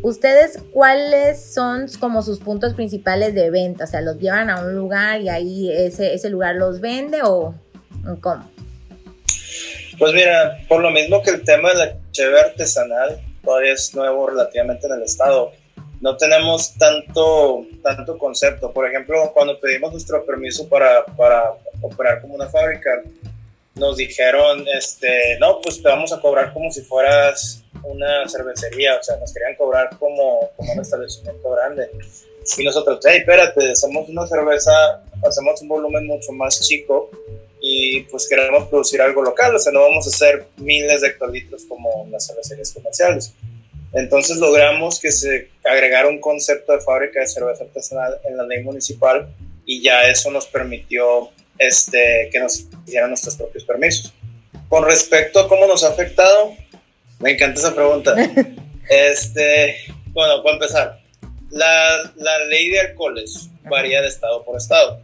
ustedes, 0.03 0.59
¿cuáles 0.71 1.53
son 1.53 1.87
como 1.99 2.21
sus 2.21 2.39
puntos 2.39 2.75
principales 2.75 3.33
de 3.33 3.49
venta? 3.49 3.85
O 3.85 3.87
sea, 3.87 4.01
¿los 4.01 4.19
llevan 4.19 4.51
a 4.51 4.61
un 4.61 4.75
lugar 4.75 5.21
y 5.21 5.29
ahí 5.29 5.71
ese, 5.71 6.29
lugar 6.29 6.55
los 6.55 6.79
vende 6.79 7.21
o 7.23 7.55
cómo? 8.21 8.47
Pues 9.97 10.13
mira, 10.13 10.57
por 10.67 10.81
lo 10.81 10.91
mismo 10.91 11.21
que 11.21 11.31
el 11.31 11.43
tema 11.43 11.69
de 11.69 11.75
la 11.75 11.97
cheve 12.11 12.39
artesanal 12.39 13.19
todavía 13.43 13.73
es 13.73 13.93
nuevo 13.95 14.27
relativamente 14.27 14.87
en 14.87 14.93
el 14.93 15.03
estado, 15.03 15.51
no 16.03 16.17
tenemos 16.17 16.73
tanto, 16.77 17.65
tanto 17.81 18.17
concepto. 18.17 18.73
Por 18.73 18.85
ejemplo, 18.89 19.31
cuando 19.33 19.57
pedimos 19.57 19.93
nuestro 19.93 20.25
permiso 20.25 20.67
para, 20.67 21.05
para 21.05 21.53
operar 21.81 22.19
como 22.19 22.35
una 22.35 22.49
fábrica, 22.49 22.89
nos 23.75 23.95
dijeron, 23.95 24.65
este, 24.77 25.37
no, 25.39 25.61
pues 25.61 25.81
te 25.81 25.87
vamos 25.87 26.11
a 26.11 26.19
cobrar 26.19 26.51
como 26.51 26.69
si 26.73 26.81
fueras 26.81 27.63
una 27.83 28.27
cervecería, 28.27 28.97
o 28.97 29.03
sea, 29.03 29.15
nos 29.15 29.33
querían 29.33 29.55
cobrar 29.55 29.97
como, 29.97 30.49
como 30.57 30.73
un 30.73 30.81
establecimiento 30.81 31.49
grande. 31.51 31.89
Y 32.57 32.65
nosotros, 32.65 32.99
hey, 33.05 33.19
espérate, 33.19 33.71
hacemos 33.71 34.09
una 34.09 34.27
cerveza, 34.27 35.03
hacemos 35.25 35.61
un 35.61 35.69
volumen 35.69 36.05
mucho 36.05 36.33
más 36.33 36.59
chico 36.59 37.11
y 37.61 38.01
pues 38.01 38.27
queremos 38.27 38.67
producir 38.67 39.01
algo 39.01 39.21
local, 39.21 39.55
o 39.55 39.59
sea, 39.59 39.71
no 39.71 39.79
vamos 39.79 40.05
a 40.05 40.09
hacer 40.09 40.47
miles 40.57 40.99
de 40.99 41.07
hectolitros 41.07 41.63
como 41.63 42.05
las 42.11 42.27
cervecerías 42.27 42.73
comerciales. 42.73 43.33
Entonces 43.93 44.35
logramos 44.35 44.99
que 44.99 45.11
se 45.11 45.52
agregara 45.73 46.07
un 46.07 46.19
concepto 46.19 46.71
de 46.73 46.81
fábrica 46.81 47.19
de 47.19 47.27
cerveza 47.27 47.63
artesanal 47.63 48.19
en 48.25 48.37
la 48.37 48.45
ley 48.45 48.63
municipal 48.63 49.27
y 49.65 49.81
ya 49.81 50.03
eso 50.03 50.31
nos 50.31 50.47
permitió 50.47 51.31
este, 51.57 52.29
que 52.31 52.39
nos 52.39 52.67
hicieran 52.85 53.09
nuestros 53.09 53.35
propios 53.35 53.63
permisos. 53.63 54.13
Con 54.69 54.85
respecto 54.85 55.39
a 55.39 55.47
cómo 55.47 55.67
nos 55.67 55.83
ha 55.83 55.89
afectado, 55.89 56.53
me 57.19 57.31
encanta 57.31 57.59
esa 57.59 57.75
pregunta. 57.75 58.15
Este, 58.89 59.77
bueno, 60.07 60.43
para 60.43 60.55
empezar, 60.55 60.99
la, 61.49 62.11
la 62.17 62.45
ley 62.45 62.69
de 62.69 62.81
alcoholes 62.81 63.49
varía 63.63 64.01
de 64.01 64.09
estado 64.09 64.43
por 64.43 64.57
estado. 64.57 65.01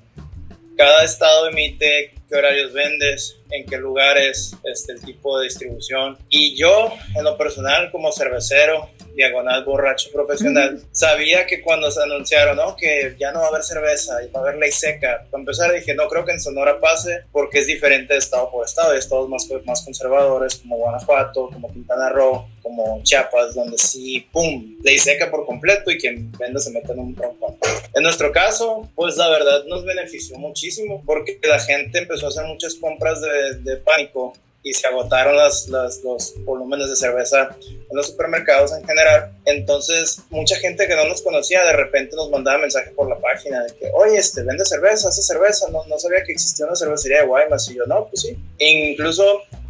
Cada 0.75 1.05
estado 1.05 1.47
emite 1.47 2.13
qué 2.27 2.35
horarios 2.35 2.73
vendes, 2.73 3.38
en 3.49 3.65
qué 3.65 3.77
lugares, 3.77 4.55
este, 4.63 4.93
el 4.93 5.01
tipo 5.01 5.37
de 5.39 5.45
distribución. 5.45 6.17
Y 6.29 6.55
yo, 6.55 6.93
en 7.15 7.23
lo 7.23 7.37
personal, 7.37 7.91
como 7.91 8.11
cervecero, 8.11 8.89
diagonal 9.15 9.65
borracho 9.65 10.09
profesional, 10.11 10.81
sabía 10.91 11.45
que 11.45 11.61
cuando 11.61 11.91
se 11.91 12.01
anunciaron, 12.01 12.55
¿no? 12.55 12.75
Que 12.75 13.15
ya 13.19 13.31
no 13.31 13.39
va 13.39 13.47
a 13.47 13.49
haber 13.49 13.63
cerveza 13.63 14.23
y 14.23 14.31
va 14.31 14.39
a 14.39 14.43
haber 14.43 14.57
ley 14.57 14.71
seca. 14.71 15.25
Para 15.29 15.41
empezar 15.41 15.73
dije, 15.73 15.93
no 15.93 16.07
creo 16.07 16.25
que 16.25 16.31
en 16.31 16.39
Sonora 16.39 16.79
pase 16.79 17.23
porque 17.31 17.59
es 17.59 17.67
diferente 17.67 18.13
de 18.13 18.19
estado 18.19 18.49
por 18.51 18.65
estado. 18.65 18.91
Hay 18.91 18.99
estados 18.99 19.27
más, 19.27 19.47
más 19.65 19.83
conservadores 19.83 20.55
como 20.55 20.77
Guanajuato, 20.77 21.49
como 21.51 21.71
Quintana 21.71 22.09
Roo, 22.09 22.47
como 22.61 23.01
Chiapas, 23.03 23.55
donde 23.55 23.77
sí, 23.77 24.25
¡pum! 24.31 24.77
Ley 24.83 24.97
seca 24.97 25.29
por 25.29 25.45
completo 25.45 25.91
y 25.91 25.97
quien 25.97 26.31
venda 26.33 26.59
se 26.59 26.71
mete 26.71 26.91
en 26.93 26.99
un 26.99 27.15
tronco. 27.15 27.57
En 27.93 28.03
nuestro 28.03 28.31
caso, 28.31 28.89
pues 28.95 29.17
la 29.17 29.29
verdad 29.29 29.65
nos 29.65 29.83
benefició 29.83 30.37
muchísimo 30.37 31.03
porque 31.05 31.39
la 31.43 31.59
gente 31.59 31.99
empezó 31.99 32.27
a 32.27 32.29
hacer 32.29 32.45
muchas 32.45 32.75
compras 32.75 33.21
de, 33.21 33.38
de 33.55 33.77
pánico 33.77 34.33
y 34.61 34.73
se 34.73 34.87
agotaron 34.87 35.37
las, 35.37 35.67
las, 35.69 36.03
los 36.03 36.33
volúmenes 36.43 36.89
de 36.89 36.95
cerveza 36.95 37.55
en 37.61 37.95
los 37.95 38.07
supermercados 38.07 38.73
en 38.73 38.85
general. 38.85 39.31
Entonces, 39.45 40.19
mucha 40.29 40.57
gente 40.57 40.85
que 40.85 40.95
no 40.95 41.05
nos 41.07 41.21
conocía 41.21 41.63
de 41.65 41.73
repente 41.73 42.15
nos 42.15 42.29
mandaba 42.29 42.57
mensaje 42.57 42.91
por 42.91 43.07
la 43.07 43.17
página 43.17 43.63
de 43.63 43.73
que, 43.75 43.89
oye, 43.93 44.17
este, 44.17 44.43
vende 44.43 44.65
cerveza, 44.65 45.07
hace 45.07 45.21
cerveza. 45.21 45.69
No, 45.71 45.85
no 45.85 45.97
sabía 45.97 46.23
que 46.23 46.33
existía 46.33 46.65
una 46.65 46.75
cervecería 46.75 47.21
de 47.21 47.27
Guaymas. 47.27 47.69
Y 47.71 47.75
yo, 47.75 47.85
no, 47.85 48.07
pues 48.09 48.21
sí. 48.21 48.37
E 48.57 48.91
incluso 48.91 49.23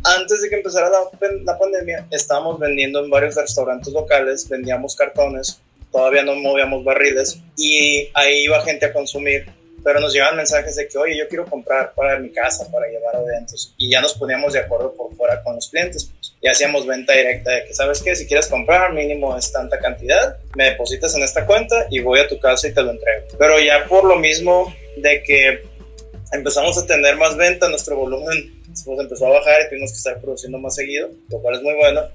antes 0.04 0.42
de 0.42 0.50
que 0.50 0.56
empezara 0.56 0.90
la, 0.90 1.02
la 1.44 1.58
pandemia, 1.58 2.08
estábamos 2.10 2.60
vendiendo 2.60 3.04
en 3.04 3.10
varios 3.10 3.36
restaurantes 3.36 3.94
locales, 3.94 4.50
vendíamos 4.50 4.96
cartones, 4.96 5.62
todavía 5.92 6.24
no 6.24 6.36
movíamos 6.36 6.84
barriles 6.84 7.40
y 7.58 8.10
ahí 8.14 8.44
iba 8.44 8.62
gente 8.62 8.86
a 8.86 8.94
consumir 8.94 9.46
pero 9.84 10.00
nos 10.00 10.14
llegaban 10.14 10.38
mensajes 10.38 10.76
de 10.76 10.88
que, 10.88 10.98
oye, 10.98 11.18
yo 11.18 11.28
quiero 11.28 11.46
comprar 11.46 11.94
para 11.94 12.20
mi 12.20 12.30
casa, 12.32 12.70
para 12.72 12.88
llevar 12.88 13.16
a 13.16 13.22
eventos. 13.22 13.74
Y 13.78 13.90
ya 13.90 14.02
nos 14.02 14.14
poníamos 14.14 14.54
de 14.54 14.60
acuerdo 14.60 14.94
por 14.94 15.16
fuera 15.16 15.42
con 15.44 15.56
los 15.56 15.70
clientes. 15.70 16.12
Y 16.42 16.48
hacíamos 16.48 16.86
venta 16.86 17.14
directa 17.14 17.52
de 17.52 17.66
que, 17.66 17.74
¿sabes 17.74 18.02
qué? 18.02 18.16
Si 18.16 18.26
quieres 18.26 18.48
comprar, 18.48 18.94
mínimo 18.94 19.38
es 19.38 19.52
tanta 19.52 19.80
cantidad, 19.80 20.38
me 20.56 20.66
depositas 20.66 21.14
en 21.16 21.24
esta 21.24 21.46
cuenta 21.46 21.88
y 21.90 22.00
voy 22.00 22.20
a 22.20 22.28
tu 22.28 22.40
casa 22.40 22.68
y 22.68 22.74
te 22.74 22.82
lo 22.82 22.92
entrego. 22.92 23.26
Pero 23.38 23.60
ya 23.60 23.86
por 23.88 24.06
lo 24.06 24.16
mismo 24.16 24.74
de 24.98 25.22
que 25.24 25.64
empezamos 26.32 26.78
a 26.78 26.86
tener 26.86 27.18
más 27.18 27.36
venta, 27.36 27.68
nuestro 27.68 27.98
volumen 27.98 28.62
pues, 28.86 29.00
empezó 29.00 29.28
a 29.28 29.32
bajar 29.32 29.62
y 29.62 29.70
tuvimos 29.70 29.92
que 29.92 29.98
estar 29.98 30.20
produciendo 30.22 30.58
más 30.60 30.76
seguido, 30.76 31.10
lo 31.30 31.40
cual 31.40 31.56
es 31.56 31.62
muy 31.62 31.74
bueno. 31.74 32.08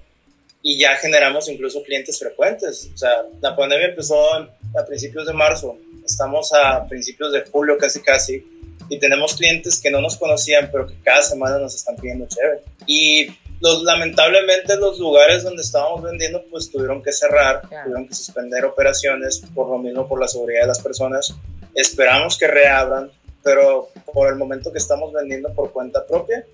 Y 0.65 0.79
ya 0.79 0.97
generamos 0.97 1.49
incluso 1.49 1.83
clientes 1.83 2.19
frecuentes. 2.19 2.91
O 2.93 2.97
sea, 2.97 3.11
la 3.41 3.55
pandemia 3.55 3.89
empezó 3.89 4.17
a 4.35 4.87
principios 4.87 5.27
de 5.27 5.35
marzo 5.35 5.79
estamos 6.05 6.53
a 6.53 6.87
principios 6.87 7.33
de 7.33 7.45
julio 7.51 7.77
casi 7.79 8.01
casi 8.01 8.45
y 8.89 8.99
tenemos 8.99 9.35
clientes 9.35 9.81
que 9.81 9.91
no 9.91 10.01
nos 10.01 10.17
conocían 10.17 10.69
pero 10.71 10.87
que 10.87 10.95
cada 11.03 11.23
semana 11.23 11.59
nos 11.59 11.75
están 11.75 11.97
pidiendo 11.97 12.27
chévere. 12.27 12.63
Y 12.87 13.29
los, 13.61 13.83
lamentablemente 13.83 14.77
los 14.77 14.99
lugares 14.99 15.43
donde 15.43 15.63
estábamos 15.63 16.03
vendiendo 16.03 16.45
pues 16.51 16.71
tuvieron 16.71 17.03
que 17.03 17.13
cerrar, 17.13 17.63
tuvieron 17.63 18.07
que 18.07 18.15
suspender 18.15 18.65
operaciones 18.65 19.43
por 19.55 19.69
lo 19.69 19.79
mismo 19.79 20.07
por 20.07 20.21
la 20.21 20.29
seguridad 20.29 20.63
de 20.63 20.69
las 20.69 20.81
personas. 20.81 21.35
Esperamos 21.75 22.37
que 22.37 22.47
reabran, 22.47 23.11
pero 23.43 23.89
por 24.13 24.29
el 24.29 24.37
momento 24.37 24.71
que 24.71 24.79
estamos 24.79 25.13
vendiendo 25.13 25.53
por 25.55 25.73
cuenta 25.73 26.07
propia 26.07 26.45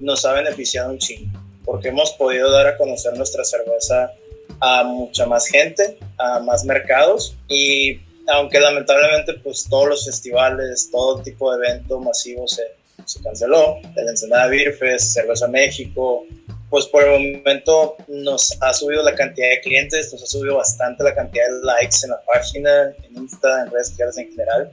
nos 0.00 0.24
ha 0.24 0.32
beneficiado 0.32 0.90
un 0.90 0.98
chingo 0.98 1.47
porque 1.68 1.88
hemos 1.88 2.12
podido 2.12 2.50
dar 2.50 2.66
a 2.66 2.78
conocer 2.78 3.14
nuestra 3.14 3.44
cerveza 3.44 4.10
a 4.58 4.84
mucha 4.84 5.26
más 5.26 5.46
gente, 5.48 5.98
a 6.16 6.40
más 6.40 6.64
mercados 6.64 7.36
y 7.46 8.00
aunque 8.26 8.58
lamentablemente 8.58 9.34
pues 9.34 9.66
todos 9.68 9.86
los 9.86 10.06
festivales, 10.06 10.88
todo 10.90 11.20
tipo 11.20 11.54
de 11.54 11.66
evento 11.66 12.00
masivo 12.00 12.48
se, 12.48 12.62
se 13.04 13.22
canceló, 13.22 13.76
el 13.96 14.08
Ensenada 14.08 14.48
Beer 14.48 14.72
Fest, 14.72 15.12
Cerveza 15.12 15.46
México, 15.46 16.24
pues 16.70 16.86
por 16.86 17.04
el 17.04 17.36
momento 17.36 17.96
nos 18.08 18.56
ha 18.62 18.72
subido 18.72 19.02
la 19.02 19.14
cantidad 19.14 19.50
de 19.50 19.60
clientes, 19.60 20.10
nos 20.10 20.22
ha 20.22 20.26
subido 20.26 20.56
bastante 20.56 21.04
la 21.04 21.14
cantidad 21.14 21.44
de 21.48 21.66
likes 21.66 21.98
en 22.02 22.10
la 22.10 22.20
página, 22.22 22.94
en 23.02 23.14
Insta, 23.14 23.62
en 23.62 23.70
redes 23.70 23.88
sociales 23.88 24.16
en 24.16 24.30
general. 24.30 24.72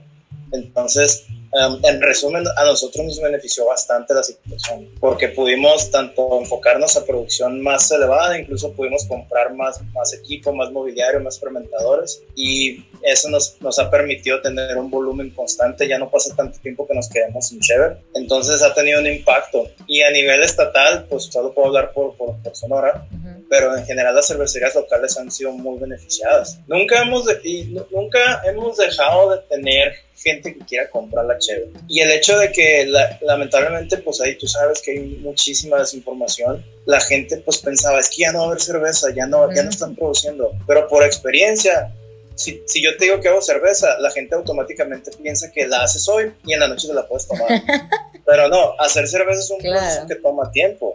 Entonces, 0.50 1.26
Um, 1.56 1.80
en 1.84 2.02
resumen, 2.02 2.44
a 2.54 2.64
nosotros 2.66 3.06
nos 3.06 3.18
benefició 3.18 3.64
bastante 3.64 4.12
la 4.12 4.22
situación, 4.22 4.90
porque 5.00 5.28
pudimos 5.28 5.90
tanto 5.90 6.38
enfocarnos 6.38 6.98
a 6.98 7.06
producción 7.06 7.62
más 7.62 7.90
elevada, 7.90 8.38
incluso 8.38 8.72
pudimos 8.72 9.06
comprar 9.06 9.54
más, 9.54 9.80
más 9.94 10.12
equipo, 10.12 10.52
más 10.52 10.70
mobiliario, 10.70 11.18
más 11.20 11.40
fermentadores, 11.40 12.22
y 12.34 12.84
eso 13.00 13.30
nos, 13.30 13.56
nos 13.62 13.78
ha 13.78 13.90
permitido 13.90 14.42
tener 14.42 14.76
un 14.76 14.90
volumen 14.90 15.30
constante, 15.30 15.88
ya 15.88 15.98
no 15.98 16.10
pasa 16.10 16.36
tanto 16.36 16.58
tiempo 16.58 16.86
que 16.86 16.92
nos 16.92 17.08
quedemos 17.08 17.46
sin 17.46 17.58
Chever, 17.60 18.02
entonces 18.14 18.62
ha 18.62 18.74
tenido 18.74 19.00
un 19.00 19.06
impacto. 19.06 19.66
Y 19.86 20.02
a 20.02 20.10
nivel 20.10 20.42
estatal, 20.42 21.06
pues 21.08 21.24
solo 21.24 21.54
puedo 21.54 21.68
hablar 21.68 21.94
por, 21.94 22.18
por, 22.18 22.36
Sonora, 22.52 23.06
pero 23.48 23.76
en 23.76 23.84
general 23.86 24.14
las 24.14 24.26
cervecerías 24.26 24.74
locales 24.74 25.16
han 25.18 25.30
sido 25.30 25.52
muy 25.52 25.78
beneficiadas. 25.78 26.58
Nunca 26.66 27.02
hemos, 27.02 27.26
de, 27.26 27.84
nunca 27.90 28.42
hemos 28.44 28.76
dejado 28.76 29.30
de 29.30 29.42
tener 29.48 29.94
gente 30.16 30.54
que 30.54 30.64
quiera 30.64 30.90
comprar 30.90 31.24
la 31.26 31.38
chévere. 31.38 31.70
Y 31.88 32.00
el 32.00 32.10
hecho 32.10 32.38
de 32.38 32.50
que 32.50 32.90
lamentablemente, 33.20 33.98
pues 33.98 34.20
ahí 34.20 34.36
tú 34.36 34.46
sabes 34.46 34.80
que 34.80 34.92
hay 34.92 35.00
muchísima 35.20 35.78
desinformación, 35.78 36.64
la 36.86 37.00
gente 37.00 37.36
pues 37.38 37.58
pensaba, 37.58 38.00
es 38.00 38.08
que 38.08 38.22
ya 38.22 38.32
no 38.32 38.38
va 38.38 38.44
a 38.44 38.48
haber 38.48 38.60
cerveza, 38.60 39.08
ya 39.14 39.26
no, 39.26 39.52
ya 39.54 39.62
no 39.62 39.70
están 39.70 39.94
produciendo. 39.94 40.52
Pero 40.66 40.88
por 40.88 41.04
experiencia, 41.04 41.92
si, 42.34 42.62
si, 42.66 42.82
yo 42.82 42.96
te 42.96 43.04
digo 43.06 43.20
que 43.20 43.28
hago 43.28 43.42
cerveza, 43.42 43.98
la 43.98 44.10
gente 44.10 44.34
automáticamente 44.34 45.10
piensa 45.22 45.50
que 45.52 45.66
la 45.66 45.82
haces 45.82 46.08
hoy 46.08 46.32
y 46.44 46.52
en 46.52 46.60
la 46.60 46.68
noche 46.68 46.88
te 46.88 46.94
la 46.94 47.06
puedes 47.06 47.26
tomar. 47.26 47.48
Pero 48.26 48.48
no, 48.48 48.74
hacer 48.78 49.06
cerveza 49.06 49.40
es 49.40 49.50
un 49.50 49.58
proceso 49.58 50.06
que 50.06 50.16
toma 50.16 50.50
tiempo. 50.50 50.94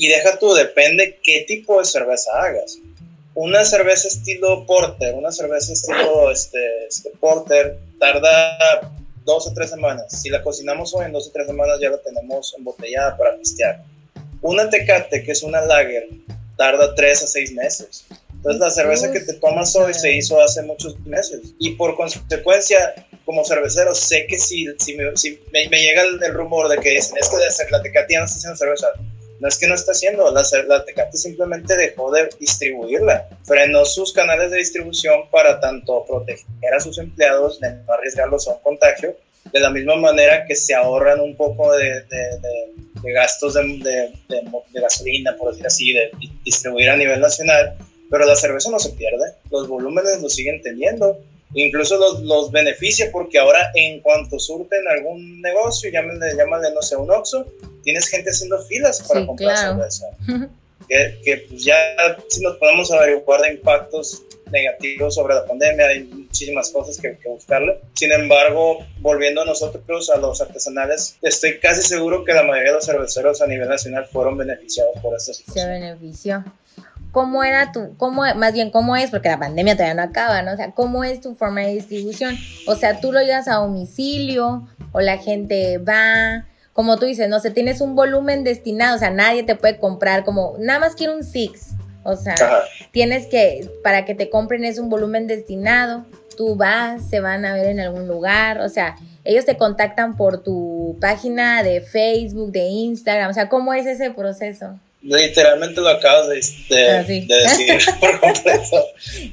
Y 0.00 0.08
deja 0.08 0.38
tú, 0.38 0.54
depende 0.54 1.20
qué 1.22 1.44
tipo 1.46 1.78
de 1.78 1.84
cerveza 1.84 2.30
hagas 2.42 2.78
una 3.34 3.64
cerveza 3.64 4.08
estilo 4.08 4.66
porter, 4.66 5.14
una 5.14 5.32
cerveza 5.32 5.72
estilo 5.72 6.30
este, 6.30 6.86
este, 6.86 7.10
porter, 7.20 7.78
tarda 7.98 8.92
dos 9.24 9.46
o 9.46 9.54
tres 9.54 9.70
semanas. 9.70 10.20
Si 10.20 10.28
la 10.28 10.42
cocinamos 10.42 10.94
hoy, 10.94 11.06
en 11.06 11.12
dos 11.12 11.28
o 11.28 11.30
tres 11.30 11.46
semanas 11.46 11.78
ya 11.80 11.90
la 11.90 11.98
tenemos 11.98 12.54
embotellada 12.58 13.16
para 13.16 13.36
pistear. 13.36 13.82
Una 14.42 14.68
tecate, 14.68 15.22
que 15.22 15.32
es 15.32 15.42
una 15.42 15.60
lager, 15.60 16.08
tarda 16.56 16.94
tres 16.94 17.22
a 17.22 17.26
seis 17.26 17.52
meses. 17.52 18.04
Entonces 18.32 18.60
la 18.60 18.70
cerveza 18.70 19.12
que 19.12 19.20
te 19.20 19.34
tomas 19.34 19.76
hoy 19.76 19.92
se 19.92 20.12
hizo 20.12 20.40
hace 20.40 20.62
muchos 20.62 20.98
meses. 21.00 21.40
Y 21.58 21.74
por 21.76 21.94
consecuencia, 21.94 23.06
como 23.24 23.44
cervecero, 23.44 23.94
sé 23.94 24.26
que 24.26 24.38
si, 24.38 24.66
si, 24.78 24.96
me, 24.96 25.12
llega 25.80 26.02
el, 26.02 26.34
rumor 26.34 26.68
de 26.68 26.78
que 26.78 26.90
dicen, 26.90 27.16
es 27.18 27.28
que 27.28 27.70
la 27.70 27.82
tecate 27.82 28.14
ya 28.14 28.20
no 28.20 28.24
está 28.24 28.38
haciendo 28.38 28.56
cerveza, 28.56 28.88
no 29.40 29.48
es 29.48 29.58
que 29.58 29.66
no 29.66 29.74
está 29.74 29.92
haciendo, 29.92 30.30
la, 30.30 30.42
la 30.68 30.84
Tecate 30.84 31.16
simplemente 31.16 31.74
dejó 31.74 32.12
de 32.12 32.28
distribuirla, 32.38 33.26
frenó 33.44 33.86
sus 33.86 34.12
canales 34.12 34.50
de 34.50 34.58
distribución 34.58 35.28
para 35.30 35.58
tanto 35.58 36.04
proteger 36.06 36.74
a 36.76 36.80
sus 36.80 36.98
empleados 36.98 37.58
de 37.58 37.72
no 37.72 37.92
arriesgarlos 37.92 38.46
a 38.46 38.52
un 38.52 38.60
contagio, 38.60 39.16
de 39.50 39.58
la 39.58 39.70
misma 39.70 39.96
manera 39.96 40.44
que 40.46 40.54
se 40.54 40.74
ahorran 40.74 41.20
un 41.20 41.34
poco 41.36 41.74
de, 41.74 42.02
de, 42.02 43.12
gastos 43.12 43.54
de, 43.54 44.12
gasolina, 44.74 45.34
por 45.36 45.52
decir 45.52 45.66
así, 45.66 45.92
de 45.94 46.10
distribuir 46.44 46.90
a 46.90 46.96
nivel 46.96 47.18
nacional, 47.18 47.78
pero 48.10 48.26
la 48.26 48.36
cerveza 48.36 48.70
no 48.70 48.78
se 48.78 48.90
pierde, 48.90 49.36
los 49.50 49.66
volúmenes 49.66 50.20
lo 50.20 50.28
siguen 50.28 50.60
teniendo 50.60 51.18
incluso 51.54 51.98
los, 51.98 52.22
los, 52.22 52.52
beneficia 52.52 53.10
porque 53.10 53.38
ahora 53.38 53.72
en 53.74 54.00
cuanto 54.00 54.38
surten 54.38 54.86
algún 54.86 55.40
negocio, 55.40 55.90
llámenle, 55.90 56.36
llámenle 56.36 56.72
no 56.72 56.82
sé, 56.82 56.96
un 56.96 57.10
Oxxo, 57.10 57.44
tienes 57.82 58.08
gente 58.08 58.30
haciendo 58.30 58.60
filas 58.64 59.02
para 59.06 59.26
comprar 59.26 59.56
cerveza. 59.56 60.06
que, 60.88 61.20
que 61.24 61.36
pues 61.48 61.64
ya 61.64 61.76
si 62.28 62.40
nos 62.42 62.56
podemos 62.56 62.90
averiguar 62.92 63.40
de 63.42 63.52
impactos 63.54 64.22
negativo 64.50 65.10
sobre 65.10 65.34
la 65.34 65.46
pandemia, 65.46 65.86
hay 65.86 66.04
muchísimas 66.04 66.70
cosas 66.70 66.96
que, 67.00 67.16
que 67.16 67.28
buscarle. 67.28 67.80
Sin 67.94 68.12
embargo, 68.12 68.78
volviendo 69.00 69.42
a 69.42 69.44
nosotros, 69.44 70.10
a 70.10 70.18
los 70.18 70.40
artesanales, 70.40 71.16
estoy 71.22 71.58
casi 71.58 71.82
seguro 71.82 72.24
que 72.24 72.32
la 72.32 72.42
mayoría 72.42 72.70
de 72.70 72.76
los 72.76 72.86
cerveceros 72.86 73.40
a 73.42 73.46
nivel 73.46 73.68
nacional 73.68 74.06
fueron 74.06 74.36
beneficiados 74.36 74.96
por 75.00 75.14
esta 75.16 75.32
situación. 75.32 75.64
Se 75.64 75.70
benefició. 75.70 76.44
¿Cómo 77.12 77.42
era 77.42 77.72
tu, 77.72 77.96
cómo, 77.96 78.22
más 78.36 78.52
bien, 78.52 78.70
cómo 78.70 78.94
es, 78.94 79.10
porque 79.10 79.28
la 79.28 79.38
pandemia 79.38 79.74
todavía 79.74 79.94
no 79.94 80.02
acaba, 80.02 80.42
¿no? 80.42 80.52
O 80.52 80.56
sea, 80.56 80.70
¿cómo 80.72 81.02
es 81.02 81.20
tu 81.20 81.34
forma 81.34 81.62
de 81.62 81.74
distribución? 81.74 82.36
O 82.68 82.76
sea, 82.76 83.00
tú 83.00 83.10
lo 83.12 83.20
llevas 83.20 83.48
a 83.48 83.54
domicilio 83.54 84.68
o 84.92 85.00
la 85.00 85.18
gente 85.18 85.78
va, 85.78 86.46
como 86.72 86.98
tú 86.98 87.06
dices, 87.06 87.28
no 87.28 87.40
sé, 87.40 87.50
tienes 87.50 87.80
un 87.80 87.94
volumen 87.94 88.44
destinado, 88.44 88.96
o 88.96 88.98
sea, 88.98 89.10
nadie 89.10 89.42
te 89.42 89.54
puede 89.56 89.78
comprar 89.78 90.24
como, 90.24 90.56
nada 90.58 90.78
más 90.78 90.94
quiero 90.94 91.14
un 91.14 91.24
six, 91.24 91.70
o 92.04 92.16
sea, 92.16 92.34
tienes 92.92 93.26
que, 93.26 93.68
para 93.82 94.04
que 94.04 94.14
te 94.14 94.30
compren 94.30 94.64
es 94.64 94.78
un 94.78 94.88
volumen 94.88 95.26
destinado, 95.26 96.06
tú 96.36 96.56
vas, 96.56 97.08
se 97.08 97.20
van 97.20 97.44
a 97.44 97.54
ver 97.54 97.66
en 97.66 97.80
algún 97.80 98.08
lugar, 98.08 98.60
o 98.60 98.68
sea, 98.68 98.96
ellos 99.24 99.44
te 99.44 99.56
contactan 99.56 100.16
por 100.16 100.42
tu 100.42 100.96
página 101.00 101.62
de 101.62 101.80
Facebook, 101.80 102.52
de 102.52 102.64
Instagram, 102.64 103.30
o 103.30 103.34
sea, 103.34 103.48
¿cómo 103.48 103.74
es 103.74 103.86
ese 103.86 104.10
proceso? 104.10 104.78
Literalmente 105.02 105.80
lo 105.80 105.88
acabas 105.88 106.28
de, 106.28 106.40
ah, 106.88 107.02
decir 107.02 107.78
por 108.00 108.20
completo. 108.20 108.86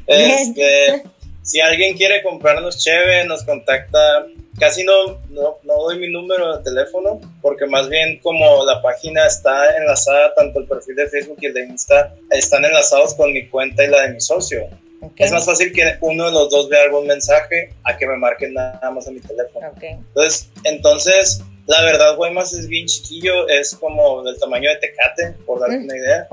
Este, 0.05 1.03
si 1.41 1.59
alguien 1.59 1.97
quiere 1.97 2.23
comprarnos 2.23 2.81
cheve, 2.81 3.25
nos 3.25 3.43
contacta. 3.43 4.25
Casi 4.59 4.83
no, 4.83 5.19
no, 5.29 5.57
no, 5.63 5.73
doy 5.83 5.99
mi 5.99 6.09
número 6.09 6.57
de 6.57 6.63
teléfono, 6.63 7.21
porque 7.41 7.67
más 7.67 7.87
bien 7.89 8.19
como 8.19 8.65
la 8.65 8.81
página 8.81 9.25
está 9.27 9.77
enlazada, 9.77 10.33
tanto 10.33 10.59
el 10.59 10.65
perfil 10.65 10.95
de 10.95 11.07
Facebook 11.07 11.37
y 11.41 11.45
el 11.45 11.53
de 11.53 11.65
Insta, 11.65 12.15
están 12.31 12.65
enlazados 12.65 13.13
con 13.13 13.31
mi 13.31 13.47
cuenta 13.47 13.83
y 13.83 13.87
la 13.87 14.01
de 14.03 14.13
mi 14.13 14.21
socio. 14.21 14.67
Es 15.15 15.31
más 15.31 15.45
fácil 15.45 15.71
que 15.71 15.97
uno 16.01 16.25
de 16.25 16.31
los 16.31 16.49
dos 16.49 16.69
vea 16.69 16.83
algún 16.83 17.05
mensaje 17.05 17.73
a 17.83 17.95
que 17.95 18.07
me 18.07 18.17
marquen 18.17 18.55
nada 18.55 18.89
más 18.89 19.07
a 19.07 19.11
mi 19.11 19.19
teléfono. 19.19 19.71
Entonces, 19.79 20.49
entonces 20.63 21.43
la 21.67 21.83
verdad, 21.83 22.15
Guaymas 22.15 22.53
es 22.53 22.67
bien 22.67 22.85
chiquillo, 22.85 23.47
es 23.49 23.75
como 23.75 24.23
del 24.23 24.39
tamaño 24.39 24.69
de 24.69 24.77
Tecate, 24.77 25.33
por 25.45 25.59
darte 25.59 25.77
una 25.77 25.97
idea. 25.97 26.27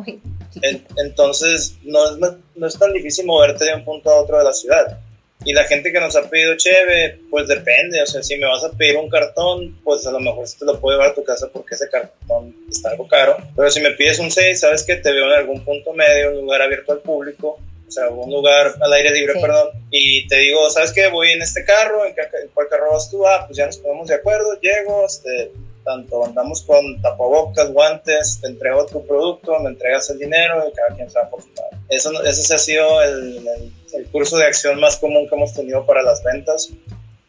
entonces, 0.96 1.76
no 1.82 2.08
es, 2.08 2.36
no 2.54 2.66
es 2.66 2.78
tan 2.78 2.92
difícil 2.92 3.26
moverte 3.26 3.64
de 3.64 3.74
un 3.74 3.84
punto 3.84 4.10
a 4.10 4.20
otro 4.20 4.38
de 4.38 4.44
la 4.44 4.52
ciudad. 4.52 4.96
Y 5.44 5.52
la 5.52 5.64
gente 5.64 5.92
que 5.92 6.00
nos 6.00 6.16
ha 6.16 6.28
pedido 6.28 6.56
cheve, 6.56 7.20
pues 7.30 7.46
depende. 7.48 8.02
O 8.02 8.06
sea, 8.06 8.22
si 8.22 8.36
me 8.36 8.46
vas 8.46 8.64
a 8.64 8.72
pedir 8.72 8.96
un 8.96 9.08
cartón, 9.08 9.78
pues 9.84 10.06
a 10.06 10.10
lo 10.10 10.20
mejor 10.20 10.46
te 10.58 10.64
lo 10.64 10.80
puedo 10.80 10.96
llevar 10.96 11.12
a 11.12 11.14
tu 11.14 11.24
casa 11.24 11.48
porque 11.52 11.74
ese 11.74 11.88
cartón 11.88 12.54
está 12.70 12.90
algo 12.90 13.06
caro. 13.06 13.36
Pero 13.54 13.70
si 13.70 13.80
me 13.80 13.90
pides 13.92 14.18
un 14.18 14.30
6, 14.30 14.58
sabes 14.58 14.82
que 14.82 14.96
te 14.96 15.12
veo 15.12 15.26
en 15.26 15.32
algún 15.32 15.64
punto 15.64 15.92
medio, 15.92 16.30
un 16.30 16.42
lugar 16.42 16.62
abierto 16.62 16.92
al 16.92 17.00
público, 17.00 17.58
o 17.86 17.90
sea, 17.90 18.08
un 18.08 18.30
lugar 18.30 18.74
al 18.80 18.92
aire 18.94 19.10
libre, 19.10 19.34
perdón, 19.40 19.68
y 19.90 20.26
te 20.26 20.36
digo, 20.36 20.68
¿sabes 20.70 20.92
qué? 20.92 21.08
Voy 21.08 21.30
en 21.30 21.42
este 21.42 21.64
carro, 21.64 22.04
¿en, 22.06 22.14
cuál 22.54 22.68
carro 22.68 22.92
vas 22.92 23.10
tú? 23.10 23.26
Ah, 23.26 23.44
pues 23.46 23.58
ya 23.58 23.66
nos 23.66 23.78
ponemos 23.78 24.08
de 24.08 24.14
acuerdo, 24.14 24.58
llego, 24.60 25.06
este, 25.06 25.50
tanto 25.84 26.24
andamos 26.24 26.62
con 26.62 27.00
tapabocas, 27.00 27.70
guantes, 27.72 28.40
te 28.40 28.48
entrego 28.48 28.86
tu 28.86 29.06
producto, 29.06 29.58
me 29.60 29.70
entregas 29.70 30.10
el 30.10 30.18
dinero 30.18 30.64
y 30.68 30.72
cada 30.72 30.96
quien 30.96 31.10
se 31.10 31.18
va 31.18 31.28
por 31.28 31.42
su 31.42 31.48
lado. 31.54 31.70
Eso, 31.88 32.22
ese 32.24 32.54
ha 32.54 32.58
sido 32.58 33.02
el, 33.02 33.46
el 33.92 34.06
curso 34.06 34.36
de 34.36 34.46
acción 34.46 34.80
más 34.80 34.96
común 34.96 35.28
que 35.28 35.34
hemos 35.34 35.54
tenido 35.54 35.84
para 35.86 36.02
las 36.02 36.22
ventas. 36.22 36.70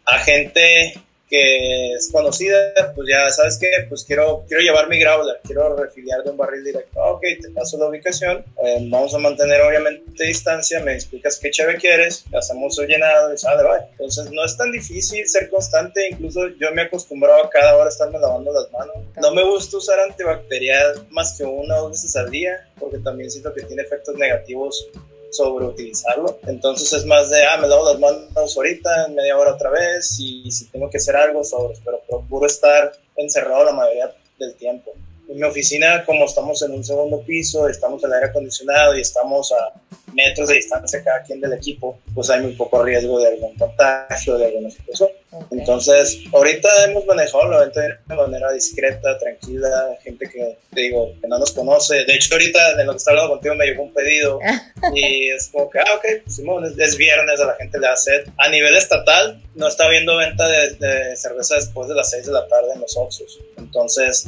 A 0.05 0.19
gente 0.19 0.93
que 1.29 1.93
es 1.93 2.11
conocida, 2.11 2.73
pues 2.93 3.07
ya 3.09 3.29
sabes 3.29 3.57
que 3.57 3.69
pues 3.89 4.03
quiero, 4.03 4.43
quiero 4.47 4.61
llevar 4.61 4.87
mi 4.87 4.99
growler, 4.99 5.39
quiero 5.43 5.75
refiliar 5.75 6.23
de 6.23 6.31
un 6.31 6.37
barril 6.37 6.63
directo. 6.63 7.01
Ah, 7.01 7.11
ok, 7.11 7.21
te 7.41 7.49
paso 7.49 7.77
la 7.77 7.87
ubicación, 7.87 8.43
eh, 8.63 8.77
vamos 8.89 9.13
a 9.15 9.17
mantener 9.17 9.61
obviamente 9.61 10.23
distancia, 10.23 10.79
me 10.81 10.93
explicas 10.93 11.39
qué 11.39 11.49
chave 11.49 11.77
quieres, 11.77 12.25
hacemos 12.33 12.77
el 12.79 12.87
llenado 12.87 13.33
y 13.33 13.37
sale, 13.37 13.63
vale. 13.63 13.85
Entonces 13.91 14.31
no 14.31 14.45
es 14.45 14.55
tan 14.55 14.71
difícil 14.71 15.27
ser 15.27 15.49
constante, 15.49 16.09
incluso 16.09 16.47
yo 16.59 16.71
me 16.73 16.83
he 16.83 16.85
acostumbrado 16.85 17.43
a 17.43 17.49
cada 17.49 17.75
hora 17.75 17.89
estarme 17.89 18.19
lavando 18.19 18.53
las 18.53 18.71
manos. 18.71 18.95
No 19.21 19.33
me 19.33 19.43
gusta 19.43 19.77
usar 19.77 19.99
antibacterial 19.99 21.07
más 21.09 21.37
que 21.37 21.43
una 21.43 21.77
o 21.77 21.83
dos 21.83 21.91
veces 21.91 22.15
al 22.15 22.29
día, 22.29 22.69
porque 22.79 22.99
también 22.99 23.31
siento 23.31 23.53
que 23.53 23.63
tiene 23.63 23.81
efectos 23.81 24.15
negativos 24.15 24.87
sobreutilizarlo. 25.35 26.39
Entonces 26.47 26.91
es 26.93 27.05
más 27.05 27.29
de, 27.29 27.43
ah, 27.45 27.57
me 27.57 27.67
lavo 27.67 27.91
las 27.91 27.99
manos 27.99 28.55
ahorita, 28.55 29.07
media 29.09 29.37
hora 29.37 29.53
otra 29.53 29.69
vez, 29.69 30.17
y 30.19 30.49
si 30.51 30.65
tengo 30.67 30.89
que 30.89 30.97
hacer 30.97 31.15
algo, 31.15 31.43
sobre, 31.43 31.77
pero 31.83 32.01
procuro 32.07 32.45
estar 32.47 32.91
encerrado 33.15 33.65
la 33.65 33.71
mayoría 33.71 34.13
del 34.39 34.55
tiempo. 34.55 34.91
En 35.27 35.37
mi 35.37 35.43
oficina, 35.43 36.05
como 36.05 36.25
estamos 36.25 36.61
en 36.61 36.71
un 36.71 36.83
segundo 36.83 37.21
piso, 37.21 37.67
estamos 37.67 38.03
en 38.03 38.13
aire 38.13 38.27
acondicionado 38.27 38.95
y 38.95 39.01
estamos 39.01 39.51
a 39.51 39.73
metros 40.13 40.49
de 40.49 40.55
distancia 40.55 41.03
cada 41.03 41.23
quien 41.23 41.41
del 41.41 41.53
equipo, 41.53 41.99
pues 42.13 42.29
hay 42.29 42.41
muy 42.41 42.53
poco 42.53 42.83
riesgo 42.83 43.19
de 43.19 43.29
algún 43.29 43.55
contagio, 43.55 44.37
de 44.37 44.45
alguna 44.45 44.69
situación. 44.69 45.09
Entonces, 45.51 46.19
ahorita 46.33 46.69
hemos 46.85 47.05
manejado 47.05 47.49
la 47.49 47.59
venta 47.61 47.81
de 47.81 48.15
manera 48.15 48.51
discreta, 48.51 49.17
tranquila, 49.17 49.97
gente 50.03 50.29
que, 50.29 50.57
te 50.73 50.81
digo, 50.81 51.13
que 51.21 51.27
no 51.27 51.39
nos 51.39 51.51
conoce. 51.51 52.05
De 52.05 52.15
hecho, 52.15 52.33
ahorita 52.33 52.81
en 52.81 52.87
lo 52.87 52.93
que 52.93 52.97
está 52.97 53.11
hablando 53.11 53.33
contigo 53.33 53.55
me 53.55 53.65
llegó 53.65 53.83
un 53.83 53.93
pedido 53.93 54.39
y 54.93 55.29
es 55.29 55.49
como 55.49 55.69
que, 55.69 55.79
ah, 55.79 55.95
ok, 55.95 56.29
Simón, 56.29 56.65
es, 56.77 56.97
viernes, 56.97 57.39
a 57.39 57.45
la 57.45 57.55
gente 57.55 57.79
le 57.79 57.87
da 57.87 57.97
sed. 57.97 58.27
A 58.37 58.49
nivel 58.49 58.75
estatal, 58.75 59.41
no 59.55 59.67
está 59.67 59.85
habiendo 59.85 60.17
venta 60.17 60.47
de, 60.47 60.75
de 60.75 61.15
cerveza 61.15 61.55
después 61.55 61.87
de 61.87 61.95
las 61.95 62.09
6 62.11 62.25
de 62.25 62.31
la 62.31 62.47
tarde 62.47 62.73
en 62.73 62.81
los 62.81 62.95
Oxos. 62.97 63.39
Entonces, 63.57 64.27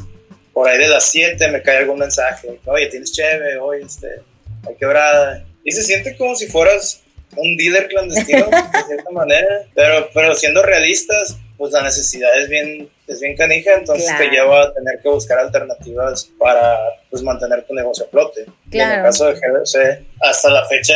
por 0.54 0.67
ahí 0.67 0.80
de 0.80 0.88
las 0.88 1.04
7 1.06 1.48
me 1.50 1.62
cae 1.62 1.78
algún 1.78 2.00
mensaje, 2.00 2.60
oye, 2.65 2.88
tienes 2.88 3.12
cheve, 3.12 3.58
oye, 3.60 3.84
este, 3.86 4.22
hay 4.67 4.76
quebrada. 4.76 5.46
Y 5.63 5.72
se 5.72 5.84
siente 5.84 6.17
como 6.17 6.36
si 6.36 6.48
fueras 6.48 7.02
un 7.38 7.56
dealer 7.58 7.88
clandestino, 7.88 8.45
de 8.50 8.84
cierta 8.88 9.12
manera, 9.12 9.63
pero, 9.73 10.10
pero 10.13 10.36
siendo 10.36 10.63
realistas, 10.63 11.38
pues 11.58 11.71
la 11.71 11.82
necesidad 11.82 12.30
es 12.39 12.50
bien, 12.50 12.89
es 13.08 13.19
bien 13.19 13.36
canija, 13.36 13.73
entonces 13.73 14.10
te 14.17 14.30
lleva 14.30 14.63
a 14.63 14.73
tener 14.73 15.00
que 15.02 15.10
buscar 15.10 15.39
alternativas 15.39 16.30
para 16.38 16.78
pues, 17.10 17.23
mantener 17.23 17.65
tu 17.65 17.73
negocio 17.73 18.06
a 18.06 18.10
flote. 18.10 18.45
Y 18.71 18.80
en 18.80 18.91
el 18.91 19.02
caso 19.02 19.26
de 19.26 19.34
GBC, 19.34 20.06
hasta 20.21 20.50
la 20.52 20.65
fecha, 20.67 20.93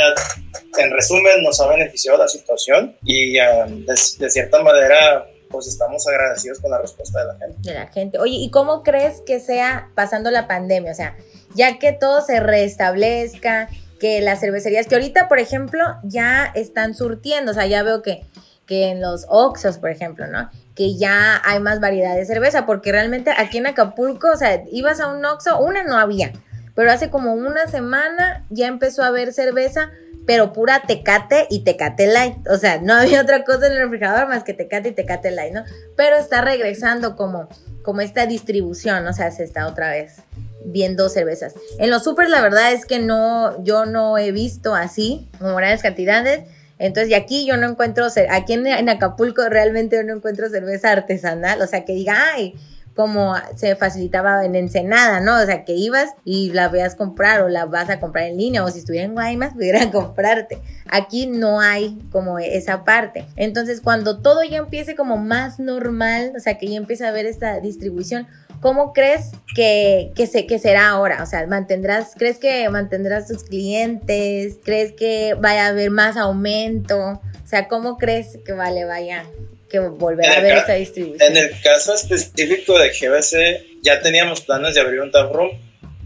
en 0.78 0.92
resumen, 0.92 1.44
nos 1.44 1.60
ha 1.62 1.68
beneficiado 1.68 2.18
la 2.18 2.28
situación 2.28 2.96
y 3.04 3.40
um, 3.40 3.86
de 3.86 4.30
cierta 4.30 4.62
manera 4.62 5.26
pues 5.52 5.68
estamos 5.68 6.08
agradecidos 6.08 6.60
con 6.60 6.72
la 6.72 6.80
respuesta 6.80 7.20
de 7.20 7.26
la 7.26 7.36
gente. 7.36 7.56
De 7.62 7.74
la 7.74 7.88
gente. 7.88 8.18
Oye, 8.18 8.36
¿y 8.36 8.50
cómo 8.50 8.84
crees 8.84 9.22
que 9.22 9.40
sea 9.40 9.90
pasando 9.96 10.32
la 10.32 10.48
pandemia? 10.48 10.92
O 10.92 10.96
sea, 10.96 11.18
ya 11.54 11.78
que 11.78 11.92
todo 11.92 12.22
se 12.22 12.40
restablezca, 12.40 13.70
que 14.02 14.20
las 14.20 14.40
cervecerías, 14.40 14.88
que 14.88 14.96
ahorita, 14.96 15.28
por 15.28 15.38
ejemplo, 15.38 15.84
ya 16.02 16.52
están 16.56 16.96
surtiendo, 16.96 17.52
o 17.52 17.54
sea, 17.54 17.68
ya 17.68 17.84
veo 17.84 18.02
que, 18.02 18.26
que 18.66 18.90
en 18.90 19.00
los 19.00 19.28
Oxos, 19.30 19.78
por 19.78 19.92
ejemplo, 19.92 20.26
¿no? 20.26 20.50
Que 20.74 20.98
ya 20.98 21.40
hay 21.46 21.60
más 21.60 21.80
variedad 21.80 22.16
de 22.16 22.26
cerveza, 22.26 22.66
porque 22.66 22.92
realmente 22.92 23.32
aquí 23.38 23.60
en 23.60 23.68
Acapulco, 23.68 24.32
o 24.34 24.38
sea, 24.38 24.64
ibas 24.72 25.00
a 25.00 25.08
un 25.08 25.24
Oxo, 25.24 25.60
una 25.60 25.84
no 25.84 26.00
había, 26.00 26.34
pero 26.74 26.92
hace 26.92 27.12
como 27.12 27.34
una 27.34 27.68
semana 27.68 28.44
ya 28.50 28.66
empezó 28.66 29.04
a 29.04 29.08
haber 29.08 29.34
cerveza 29.34 29.92
pero 30.26 30.54
pura 30.54 30.84
tecate 30.88 31.48
y 31.50 31.64
tecate 31.64 32.06
light. 32.08 32.48
O 32.48 32.56
sea, 32.58 32.80
no 32.80 32.94
había 32.94 33.22
otra 33.22 33.44
cosa 33.44 33.68
en 33.68 33.74
el 33.74 33.80
refrigerador 33.80 34.28
más 34.28 34.44
que 34.44 34.54
tecate 34.54 34.90
y 34.90 34.92
tecate 34.94 35.32
light, 35.32 35.54
¿no? 35.54 35.64
Pero 35.98 36.16
está 36.16 36.42
regresando 36.42 37.16
como, 37.16 37.50
como 37.84 38.02
esta 38.02 38.26
distribución, 38.26 39.08
o 39.08 39.14
sea, 39.14 39.32
se 39.32 39.44
está 39.44 39.68
otra 39.68 39.90
vez 39.90 40.18
viendo 40.66 41.10
cervezas. 41.10 41.54
En 41.80 41.90
los 41.90 42.04
super 42.04 42.30
la 42.30 42.42
verdad 42.42 42.72
es 42.72 42.86
que 42.86 43.00
no, 43.00 43.64
yo 43.64 43.86
no 43.86 44.18
he 44.18 44.32
visto 44.32 44.76
así, 44.76 45.28
como 45.40 45.56
grandes 45.56 45.82
cantidades. 45.82 46.42
Entonces, 46.78 47.12
y 47.12 47.14
aquí 47.14 47.46
yo 47.46 47.58
no 47.58 47.70
encuentro, 47.70 48.08
aquí 48.30 48.54
en, 48.54 48.66
en 48.66 48.90
Acapulco 48.90 49.48
realmente 49.50 49.98
yo 49.98 50.04
no 50.04 50.16
encuentro 50.16 50.50
cerveza 50.50 50.92
artesanal, 50.92 51.62
o 51.62 51.68
sea, 51.68 51.86
que 51.86 51.94
diga, 51.94 52.32
ay, 52.34 52.56
como 53.02 53.34
se 53.56 53.76
facilitaba 53.76 54.46
en 54.46 54.54
Ensenada, 54.54 55.22
¿no? 55.22 55.42
O 55.42 55.46
sea, 55.48 55.66
que 55.66 55.74
ibas 55.74 56.12
y 56.24 56.52
la 56.52 56.68
veas 56.70 56.94
comprar 56.94 57.42
o 57.42 57.50
la 57.50 57.66
vas 57.66 57.90
a 57.90 58.00
comprar 58.00 58.26
en 58.26 58.38
línea 58.38 58.64
o 58.64 58.70
si 58.70 58.78
estuviera 58.78 59.12
Guaymas 59.12 59.54
pudieran 59.56 59.90
comprarte. 59.90 60.62
Aquí 60.88 61.26
no 61.26 61.60
hay 61.60 61.98
como 62.12 62.38
esa 62.38 62.84
parte. 62.84 63.26
Entonces, 63.36 63.82
cuando 63.82 64.20
todo 64.20 64.44
ya 64.44 64.58
empiece 64.58 64.96
como 64.96 65.18
más 65.18 65.58
normal, 65.60 66.34
o 66.38 66.40
sea, 66.40 66.60
que 66.60 66.68
ya 66.68 66.78
empieza 66.78 67.08
a 67.08 67.10
haber 67.10 67.26
esta 67.26 67.60
distribución, 67.60 68.28
¿cómo 68.60 68.94
crees 68.94 69.32
que, 69.56 70.12
que, 70.14 70.28
se, 70.28 70.46
que 70.46 70.60
será 70.60 70.90
ahora? 70.90 71.24
O 71.24 71.26
sea, 71.26 71.48
¿mantendrás, 71.48 72.14
crees 72.16 72.38
que 72.38 72.70
mantendrás 72.70 73.28
tus 73.28 73.44
clientes? 73.44 74.60
¿Crees 74.64 74.94
que 74.94 75.36
vaya 75.42 75.66
a 75.66 75.70
haber 75.70 75.90
más 75.90 76.18
aumento? 76.18 77.00
O 77.00 77.48
sea, 77.48 77.68
¿cómo 77.68 77.98
crees 77.98 78.38
que 78.46 78.54
vale, 78.54 78.86
vaya 78.86 79.26
que 79.72 79.80
volver 79.80 80.30
a 80.30 80.42
ver 80.42 80.58
esa 80.58 80.74
distribución. 80.74 81.32
En 81.32 81.38
el 81.38 81.62
caso 81.62 81.94
específico 81.94 82.78
de 82.78 82.90
GBC, 82.90 83.82
ya 83.82 84.02
teníamos 84.02 84.42
planes 84.42 84.76
de 84.76 84.82
abrir 84.82 85.00
un 85.02 85.12
taproom, 85.12 85.52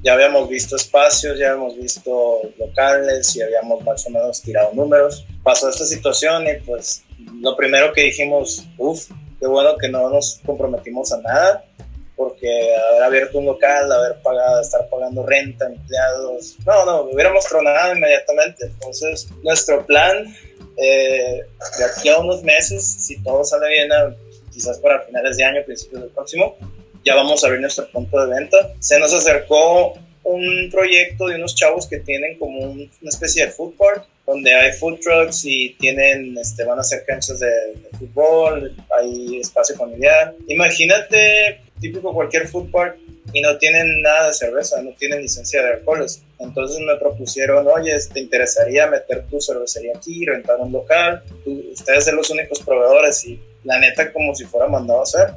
ya 0.03 0.13
habíamos 0.13 0.47
visto 0.47 0.75
espacios, 0.75 1.37
ya 1.39 1.51
habíamos 1.51 1.75
visto 1.75 2.41
locales 2.59 3.35
y 3.35 3.41
habíamos 3.41 3.83
más 3.83 4.05
o 4.05 4.11
menos 4.11 4.41
tirado 4.41 4.71
números. 4.73 5.25
Pasó 5.43 5.69
esta 5.69 5.85
situación 5.85 6.45
y 6.47 6.61
pues 6.65 7.03
lo 7.41 7.57
primero 7.57 7.91
que 7.91 8.03
dijimos, 8.03 8.65
uff, 8.77 9.09
qué 9.39 9.47
bueno 9.47 9.75
que 9.77 9.89
no 9.89 10.09
nos 10.09 10.39
comprometimos 10.45 11.11
a 11.11 11.21
nada, 11.21 11.65
porque 12.15 12.35
porque 12.45 12.75
haber 12.91 13.03
abierto 13.03 13.39
un 13.39 13.45
local, 13.45 13.91
haber 13.91 14.21
pagado, 14.21 14.61
estar 14.61 14.87
pagando 14.89 15.25
renta, 15.25 15.65
empleados, 15.65 16.55
no, 16.65 16.85
no, 16.85 17.01
hubiéramos 17.11 17.45
tronado 17.45 17.95
inmediatamente. 17.95 18.65
Entonces, 18.65 19.27
nuestro 19.43 19.85
plan 19.85 20.33
eh, 20.77 21.41
de 21.77 21.85
aquí 21.85 22.09
a 22.09 22.17
unos 22.17 22.43
meses, 22.43 22.83
si 22.99 23.21
todo 23.23 23.43
sale 23.43 23.69
bien, 23.69 23.89
quizás 24.51 24.79
para 24.79 25.01
finales 25.01 25.37
de 25.37 25.43
año, 25.43 25.63
principios 25.65 26.01
del 26.01 26.11
próximo, 26.11 26.57
ya 27.03 27.15
vamos 27.15 27.43
a 27.43 27.47
abrir 27.47 27.61
nuestro 27.61 27.89
punto 27.91 28.25
de 28.25 28.33
venta. 28.33 28.73
Se 28.79 28.99
nos 28.99 29.13
acercó 29.13 29.93
un 30.23 30.69
proyecto 30.71 31.27
de 31.27 31.35
unos 31.35 31.55
chavos 31.55 31.87
que 31.87 31.99
tienen 31.99 32.37
como 32.39 32.59
una 32.59 32.89
especie 33.03 33.45
de 33.45 33.51
food 33.51 33.75
park 33.77 34.07
donde 34.25 34.53
hay 34.53 34.73
food 34.73 34.99
trucks 34.99 35.45
y 35.45 35.75
tienen, 35.79 36.35
este, 36.37 36.63
van 36.63 36.79
a 36.79 36.81
hacer 36.81 37.03
canchas 37.05 37.39
de, 37.39 37.49
fútbol, 37.97 38.75
hay 38.97 39.39
espacio 39.39 39.75
familiar. 39.75 40.35
Imagínate, 40.47 41.61
típico 41.79 42.13
cualquier 42.13 42.47
food 42.47 42.71
park 42.71 42.97
y 43.31 43.41
no 43.41 43.57
tienen 43.57 44.01
nada 44.01 44.27
de 44.27 44.33
cerveza, 44.33 44.81
no 44.81 44.91
tienen 44.93 45.21
licencia 45.21 45.61
de 45.61 45.73
alcoholes. 45.73 46.23
Entonces 46.39 46.79
me 46.79 46.95
propusieron, 46.97 47.67
oye, 47.67 47.95
¿te 48.13 48.19
interesaría 48.19 48.87
meter 48.87 49.25
tu 49.27 49.39
cervecería 49.39 49.93
aquí, 49.95 50.25
rentar 50.25 50.57
un 50.59 50.71
local? 50.71 51.23
ustedes 51.71 52.05
son 52.05 52.15
los 52.17 52.29
únicos 52.29 52.59
proveedores 52.59 53.25
y 53.25 53.39
la 53.63 53.79
neta 53.79 54.11
como 54.11 54.35
si 54.35 54.45
fuera 54.45 54.67
mandado 54.67 54.99
a 54.99 55.03
hacer. 55.03 55.29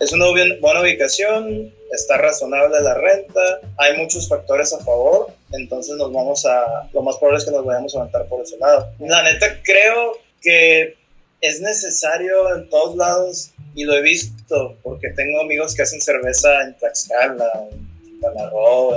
Es 0.00 0.12
una 0.12 0.26
buena 0.60 0.80
ubicación, 0.80 1.72
está 1.92 2.16
razonable 2.18 2.80
la 2.80 2.94
renta, 2.94 3.60
hay 3.78 3.96
muchos 3.96 4.28
factores 4.28 4.72
a 4.72 4.78
favor, 4.78 5.28
entonces 5.52 5.96
nos 5.96 6.12
vamos 6.12 6.44
a, 6.46 6.88
lo 6.92 7.02
más 7.02 7.16
probable 7.16 7.38
es 7.38 7.44
que 7.44 7.52
nos 7.52 7.64
vayamos 7.64 7.94
a 7.94 7.98
levantar 7.98 8.26
por 8.26 8.42
ese 8.42 8.58
lado. 8.58 8.92
La 8.98 9.22
neta 9.22 9.60
creo 9.62 10.18
que 10.40 10.96
es 11.40 11.60
necesario 11.60 12.54
en 12.56 12.68
todos 12.68 12.96
lados 12.96 13.52
y 13.74 13.84
lo 13.84 13.94
he 13.94 14.02
visto 14.02 14.76
porque 14.82 15.10
tengo 15.10 15.40
amigos 15.40 15.74
que 15.74 15.82
hacen 15.82 16.00
cerveza 16.00 16.62
en 16.62 16.76
Tlaxcala, 16.76 17.68
en 17.70 17.83
En 18.28 18.34
Nuevo 18.50 18.92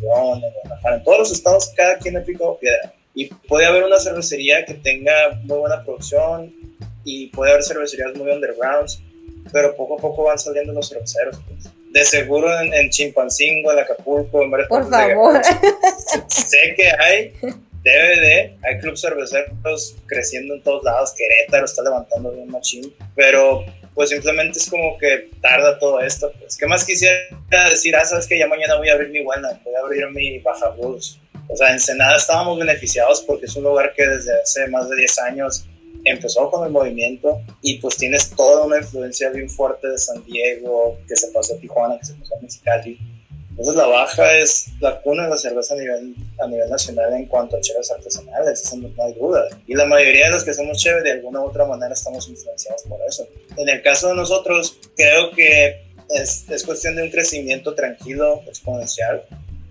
León, 0.00 0.42
en 0.44 0.50
Guadalajara, 0.50 0.96
en 0.96 1.04
todos 1.04 1.18
los 1.18 1.32
estados 1.32 1.72
cada 1.76 1.98
quien 1.98 2.14
le 2.14 2.20
pico 2.20 2.58
piedra. 2.58 2.92
Y 3.14 3.26
puede 3.26 3.66
haber 3.66 3.84
una 3.84 3.98
cervecería 3.98 4.64
que 4.64 4.74
tenga 4.74 5.12
muy 5.44 5.58
buena 5.58 5.82
producción 5.82 6.52
y 7.04 7.28
puede 7.28 7.52
haber 7.52 7.64
cervecerías 7.64 8.14
muy 8.14 8.30
undergrounds, 8.30 9.00
pero 9.52 9.74
poco 9.74 9.94
a 9.94 9.98
poco 9.98 10.24
van 10.24 10.38
saliendo 10.38 10.72
los 10.72 10.88
cerveceros. 10.88 11.40
Pues 11.48 11.72
de 11.90 12.04
seguro 12.04 12.48
en, 12.60 12.90
Chimpancingo, 12.90 13.72
en 13.72 13.78
Acapulco, 13.78 14.42
en 14.42 14.50
varias 14.50 14.68
Por 14.68 14.88
favor. 14.88 15.40
sé 16.28 16.74
que 16.76 16.90
hay, 16.90 17.32
debe 17.82 18.20
de, 18.20 18.56
hay 18.62 18.78
clubes 18.80 19.00
cerveceros 19.00 19.96
creciendo 20.06 20.54
en 20.54 20.62
todos 20.62 20.84
lados, 20.84 21.14
Querétaro 21.16 21.64
está 21.64 21.82
levantando 21.82 22.30
bien 22.32 22.50
machín, 22.50 22.94
pero 23.14 23.64
pues 23.98 24.10
simplemente 24.10 24.60
es 24.60 24.70
como 24.70 24.96
que 24.96 25.28
tarda 25.42 25.76
todo 25.76 25.98
esto. 26.00 26.30
Pues, 26.38 26.56
¿qué 26.56 26.66
más 26.66 26.84
quisiera 26.84 27.18
decir? 27.68 27.96
Ah, 27.96 28.04
sabes 28.04 28.28
que 28.28 28.38
ya 28.38 28.46
mañana 28.46 28.76
voy 28.76 28.88
a 28.88 28.92
abrir 28.92 29.08
mi 29.08 29.24
buena, 29.24 29.60
voy 29.64 29.74
a 29.74 29.80
abrir 29.80 30.08
mi 30.12 30.38
Baja 30.38 30.68
Blues. 30.68 31.18
O 31.48 31.56
sea, 31.56 31.72
en 31.72 31.80
Senada 31.80 32.16
estábamos 32.16 32.60
beneficiados 32.60 33.22
porque 33.22 33.46
es 33.46 33.56
un 33.56 33.64
lugar 33.64 33.92
que 33.96 34.06
desde 34.06 34.40
hace 34.40 34.68
más 34.68 34.88
de 34.88 34.98
10 34.98 35.18
años 35.18 35.66
empezó 36.04 36.48
con 36.48 36.64
el 36.64 36.70
movimiento 36.70 37.42
y 37.60 37.78
pues 37.78 37.96
tienes 37.96 38.30
toda 38.36 38.66
una 38.66 38.78
influencia 38.78 39.30
bien 39.30 39.50
fuerte 39.50 39.88
de 39.88 39.98
San 39.98 40.24
Diego, 40.24 40.96
que 41.08 41.16
se 41.16 41.32
pasó 41.32 41.54
a 41.54 41.58
Tijuana, 41.58 41.98
que 41.98 42.06
se 42.06 42.14
pasó 42.14 42.36
a 42.36 42.40
Mexicali. 42.40 43.00
Entonces 43.58 43.74
la 43.74 43.86
Baja 43.86 44.38
es 44.38 44.66
la 44.78 45.00
cuna 45.00 45.24
de 45.24 45.30
la 45.30 45.36
cerveza 45.36 45.74
a 45.74 45.78
nivel, 45.78 46.14
a 46.38 46.46
nivel 46.46 46.70
nacional 46.70 47.12
en 47.12 47.26
cuanto 47.26 47.56
a 47.56 47.60
cheves 47.60 47.90
artesanales, 47.90 48.62
eso 48.62 48.76
no, 48.76 48.88
hay 49.02 49.14
duda. 49.14 49.48
Y 49.66 49.74
la 49.74 49.84
mayoría 49.84 50.26
de 50.26 50.30
los 50.30 50.44
que 50.44 50.54
somos 50.54 50.78
cheves 50.78 51.02
de 51.02 51.10
alguna 51.10 51.40
u 51.40 51.46
otra 51.46 51.64
manera 51.64 51.92
estamos 51.92 52.28
influenciados 52.28 52.82
por 52.82 53.00
eso. 53.08 53.26
En 53.56 53.68
el 53.68 53.82
caso 53.82 54.10
de 54.10 54.14
nosotros, 54.14 54.78
creo 54.96 55.32
que 55.32 55.82
es, 56.10 56.48
es 56.48 56.62
cuestión 56.62 56.94
de 56.94 57.02
un 57.02 57.10
crecimiento 57.10 57.74
tranquilo, 57.74 58.42
exponencial, 58.46 59.24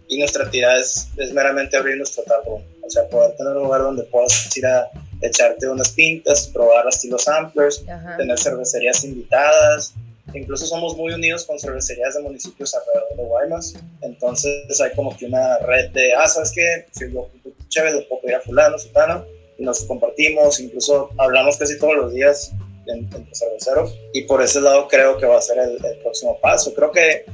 y 0.10 0.20
nuestra 0.20 0.50
tirada 0.50 0.80
es, 0.82 1.08
es 1.16 1.32
meramente 1.32 1.78
abrir 1.78 1.96
nuestro 1.96 2.24
tapo, 2.24 2.62
o 2.82 2.90
sea, 2.90 3.08
poder 3.08 3.38
tener 3.38 3.54
un 3.56 3.64
lugar 3.64 3.82
donde 3.82 4.04
puedas 4.04 4.56
ir 4.58 4.66
a 4.66 4.90
echarte 5.22 5.68
unas 5.70 5.90
pintas, 5.90 6.48
probar 6.48 6.86
estilos 6.90 7.24
samplers, 7.24 7.86
tener 8.18 8.38
cervecerías 8.38 9.04
invitadas. 9.06 9.94
Incluso 10.34 10.66
somos 10.66 10.96
muy 10.98 11.14
unidos 11.14 11.46
con 11.46 11.60
cervecerías 11.60 12.16
de 12.16 12.22
municipios 12.22 12.74
alrededor 12.76 13.16
de 13.16 13.24
Guaymas. 13.24 13.76
Entonces 14.02 14.82
hay 14.82 14.92
como 14.96 15.16
que 15.16 15.26
una 15.26 15.58
red 15.60 15.90
de, 15.92 16.14
ah, 16.14 16.28
¿sabes 16.28 16.52
qué? 16.54 16.86
Si 16.92 17.12
yo 17.12 17.30
chévere, 17.70 17.94
lo 17.94 18.08
puedo 18.08 18.22
pedir 18.22 18.36
a 18.36 18.42
fulano, 18.42 18.78
sutano, 18.78 19.26
y 19.58 19.64
nos 19.64 19.84
compartimos, 19.86 20.60
incluso 20.60 21.10
hablamos 21.18 21.58
casi 21.58 21.78
todos 21.80 21.96
los 21.96 22.14
días 22.14 22.54
entre 22.86 23.26
cerveceros 23.34 23.98
y 24.14 24.22
por 24.24 24.42
ese 24.42 24.62
lado 24.62 24.88
creo 24.88 25.18
que 25.18 25.26
va 25.26 25.38
a 25.38 25.42
ser 25.42 25.58
el, 25.60 25.78
próximo 26.02 26.40
paso. 26.40 26.74
Creo 26.74 26.92
que 26.92 27.26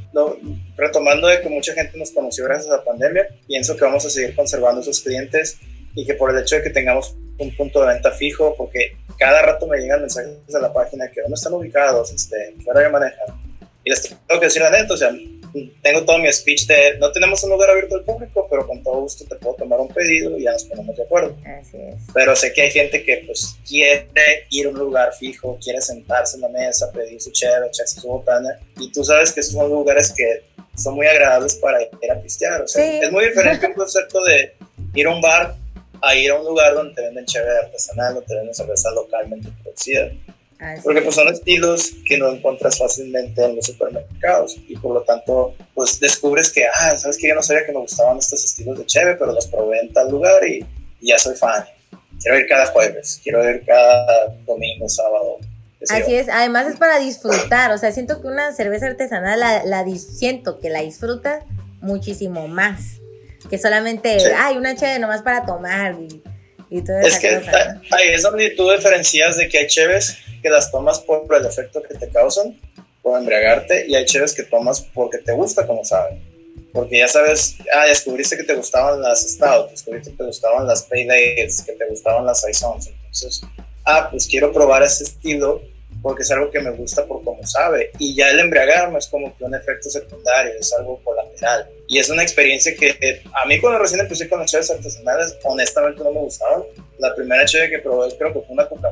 retomando 0.76 1.28
de 1.28 1.42
que 1.42 1.50
mucha 1.50 1.74
gente 1.74 1.98
nos 1.98 2.12
conoció 2.12 2.46
gracias 2.46 2.72
a 2.72 2.78
la 2.78 2.84
pandemia, 2.84 3.28
pienso 3.48 3.76
que 3.76 3.86
vamos 3.86 4.06
a 4.06 4.10
seguir 4.10 4.36
conservando 4.36 4.82
esos 4.82 5.02
clientes 5.02 5.60
y 5.96 6.06
que 6.06 6.16
por 6.16 6.32
el 6.32 6.42
hecho 6.42 6.56
de 6.56 6.64
que 6.64 6.70
tengamos 6.72 7.16
un 7.40 7.56
punto 7.56 7.82
de 7.82 7.94
venta 7.94 8.12
fijo, 8.12 8.56
porque 8.56 8.98
cada 9.18 9.42
rato 9.42 9.68
me 9.68 9.78
llegan 9.78 10.02
mensajes 10.02 10.48
de 10.48 10.62
la 10.62 10.72
página 10.72 11.10
que 11.10 11.22
dónde 11.22 11.36
están 11.36 11.54
ubicados, 11.54 12.12
este, 12.12 12.56
qué 12.64 12.70
hora 12.70 12.90
manejan. 12.90 13.28
Y 13.84 13.90
les 13.90 14.02
tengo 14.02 14.40
que 14.40 14.46
decir 14.48 14.62
la 14.62 14.70
neta, 14.70 14.94
o 14.94 14.98
sea, 14.98 15.14
tengo 15.82 16.04
todo 16.04 16.18
mi 16.18 16.32
speech 16.32 16.66
de 16.66 16.98
no 17.00 17.12
tenemos 17.12 17.44
un 17.44 17.52
lugar 17.52 17.70
abierto 17.70 17.96
al 17.96 18.04
público, 18.04 18.48
pero 18.50 18.66
con 18.66 18.82
todo 18.82 19.02
gusto 19.02 19.26
te 19.26 19.36
puedo 19.36 19.56
tomar 19.56 19.80
un 19.80 19.90
pedido 19.90 20.38
y 20.38 20.44
ya 20.44 20.52
nos 20.54 20.64
ponemos 20.64 20.96
de 20.96 21.04
acuerdo. 21.04 21.36
Así 21.46 21.78
es. 21.78 21.96
Pero 22.14 22.36
sé 22.36 22.54
que 22.54 22.62
hay 22.64 22.72
gente 22.72 23.04
que 23.04 23.24
pues 23.26 23.56
quiere 23.68 24.48
ir 24.50 24.68
a 24.68 24.70
un 24.70 24.80
lugar 24.80 25.14
fijo, 25.14 25.58
quiere 25.62 25.82
sentarse 25.82 26.38
en 26.38 26.42
la 26.42 26.50
mesa, 26.50 26.92
pedir 26.92 27.22
su 27.22 27.32
chévere, 27.32 27.68
echarse 27.68 28.00
su 28.00 28.08
botana, 28.08 28.58
y 28.80 28.92
tú 28.92 29.04
sabes 29.04 29.32
que 29.32 29.42
esos 29.42 29.54
son 29.54 29.70
lugares 29.70 30.14
que 30.14 30.44
son 30.76 30.96
muy 30.96 31.06
agradables 31.06 31.56
para 31.56 31.82
ir 31.82 32.12
a 32.12 32.20
pistear. 32.20 32.62
O 32.62 32.68
sea, 32.68 33.02
es 33.02 33.12
muy 33.12 33.26
diferente 33.26 33.68
un 33.68 33.74
concepto 33.74 34.24
de 34.24 34.54
ir 34.96 35.08
a 35.08 35.12
un 35.12 35.22
bar 35.22 35.56
a 36.04 36.16
ir 36.16 36.32
a 36.32 36.36
un 36.36 36.46
lugar 36.46 36.74
donde 36.74 36.94
te 36.94 37.02
venden 37.02 37.26
chévere 37.26 37.60
artesanal, 37.60 38.16
donde 38.16 38.28
te 38.28 38.36
venden 38.36 38.54
cerveza 38.54 38.92
localmente 38.92 39.50
producida. 39.64 40.12
Ah, 40.60 40.76
Porque 40.84 41.02
pues 41.02 41.16
son 41.16 41.30
estilos 41.30 41.92
que 42.06 42.18
no 42.18 42.30
encuentras 42.30 42.78
fácilmente 42.78 43.44
en 43.44 43.56
los 43.56 43.66
supermercados 43.66 44.58
y 44.68 44.78
por 44.78 44.94
lo 44.94 45.02
tanto 45.04 45.56
pues 45.74 46.00
descubres 46.00 46.52
que, 46.52 46.66
ah, 46.66 46.98
sabes 46.98 47.18
que 47.18 47.30
yo 47.30 47.36
no 47.36 47.42
sabía 47.42 47.66
que 47.66 47.72
me 47.72 47.80
gustaban 47.80 48.18
estos 48.18 48.44
estilos 48.44 48.78
de 48.78 48.86
chévere, 48.86 49.16
pero 49.16 49.32
los 49.32 49.48
probé 49.48 49.80
en 49.80 49.94
tal 49.94 50.12
lugar 50.12 50.46
y, 50.46 50.66
ya 51.02 51.18
soy 51.20 51.36
fan. 51.36 51.66
Quiero 52.22 52.40
ir 52.40 52.48
cada 52.48 52.66
jueves, 52.68 53.20
quiero 53.22 53.50
ir 53.50 53.66
cada 53.66 54.28
domingo, 54.46 54.88
sábado, 54.88 55.38
Así 55.90 56.16
es, 56.16 56.30
además 56.30 56.68
es 56.68 56.78
para 56.78 56.98
disfrutar, 56.98 57.72
o 57.72 57.78
sea, 57.78 57.92
siento 57.92 58.22
que 58.22 58.28
una 58.28 58.54
cerveza 58.54 58.86
artesanal 58.86 59.38
la, 59.38 59.66
la 59.66 59.86
siento 59.98 60.62
que 60.62 60.70
la 60.70 60.82
disfrutas 60.82 61.44
muchísimo 61.82 62.48
más 62.48 63.03
que 63.54 63.60
solamente 63.60 64.18
hay 64.36 64.58
una 64.58 64.76
cheve 64.76 64.98
nomás 64.98 65.22
para 65.22 65.46
tomar 65.46 65.94
y, 65.94 66.24
y 66.72 66.82
todo 66.82 66.98
Es 67.02 67.20
que 67.20 67.28
ahí 67.92 68.10
es 68.10 68.24
donde 68.24 68.50
tú 68.50 68.68
diferencias 68.68 69.38
de 69.38 69.48
que 69.48 69.60
hay 69.60 69.68
cheves 69.68 70.18
que 70.42 70.50
las 70.50 70.72
tomas 70.72 71.00
por 71.02 71.28
el 71.36 71.46
efecto 71.46 71.84
que 71.84 71.94
te 71.94 72.10
causan, 72.10 72.60
por 73.04 73.20
embriagarte, 73.20 73.86
y 73.88 73.94
hay 73.94 74.06
cheves 74.06 74.34
que 74.34 74.42
tomas 74.42 74.82
porque 74.82 75.20
te 75.20 75.34
gusta, 75.34 75.68
como 75.68 75.86
saben. 75.86 76.20
Porque 76.74 76.98
ya 76.98 77.08
sabes, 77.08 77.58
ah, 77.76 77.86
descubriste 77.86 78.36
que 78.38 78.44
te 78.44 78.56
gustaban 78.56 79.00
las 79.04 79.22
Stout, 79.22 79.70
descubriste 79.70 80.10
que 80.10 80.18
te 80.18 80.24
gustaban 80.24 80.66
las 80.66 80.82
Pale 80.82 81.36
que 81.36 81.74
te 81.74 81.86
gustaban 81.88 82.26
las 82.26 82.42
Saisons. 82.42 82.88
Entonces, 82.88 83.42
ah, 83.86 84.08
pues 84.10 84.26
quiero 84.26 84.52
probar 84.52 84.82
ese 84.82 85.04
estilo 85.04 85.62
porque 86.02 86.24
es 86.24 86.32
algo 86.32 86.50
que 86.50 86.60
me 86.60 86.72
gusta 86.72 87.06
por 87.06 87.24
cómo 87.24 87.46
sabe. 87.46 87.92
Y 88.00 88.16
ya 88.16 88.32
el 88.32 88.40
embriagarme 88.40 88.98
es 88.98 89.06
como 89.06 89.38
que 89.38 89.44
un 89.44 89.54
efecto 89.54 89.92
secundario, 89.92 90.54
es 90.60 90.74
algo 90.74 91.00
colateral. 91.44 91.70
Y 91.88 92.00
es 92.00 92.10
una 92.10 92.24
experiencia 92.24 92.76
que 92.76 93.22
a 93.34 93.48
mí 93.48 93.60
cuando 93.60 93.80
recién 93.80 94.02
empecé 94.02 94.28
con 94.30 94.40
las 94.40 94.52
chaves 94.52 94.72
artesanales, 94.72 95.38
honestamente 95.44 96.04
no 96.04 96.12
me 96.12 96.20
gustaban. 96.22 96.64
La 96.98 97.14
primera 97.14 97.46
chave 97.46 97.70
que 97.70 97.80
probé 97.80 98.16
creo 98.18 98.34
que 98.34 98.40
fue 98.40 98.50
una 98.50 98.68
coca 98.68 98.90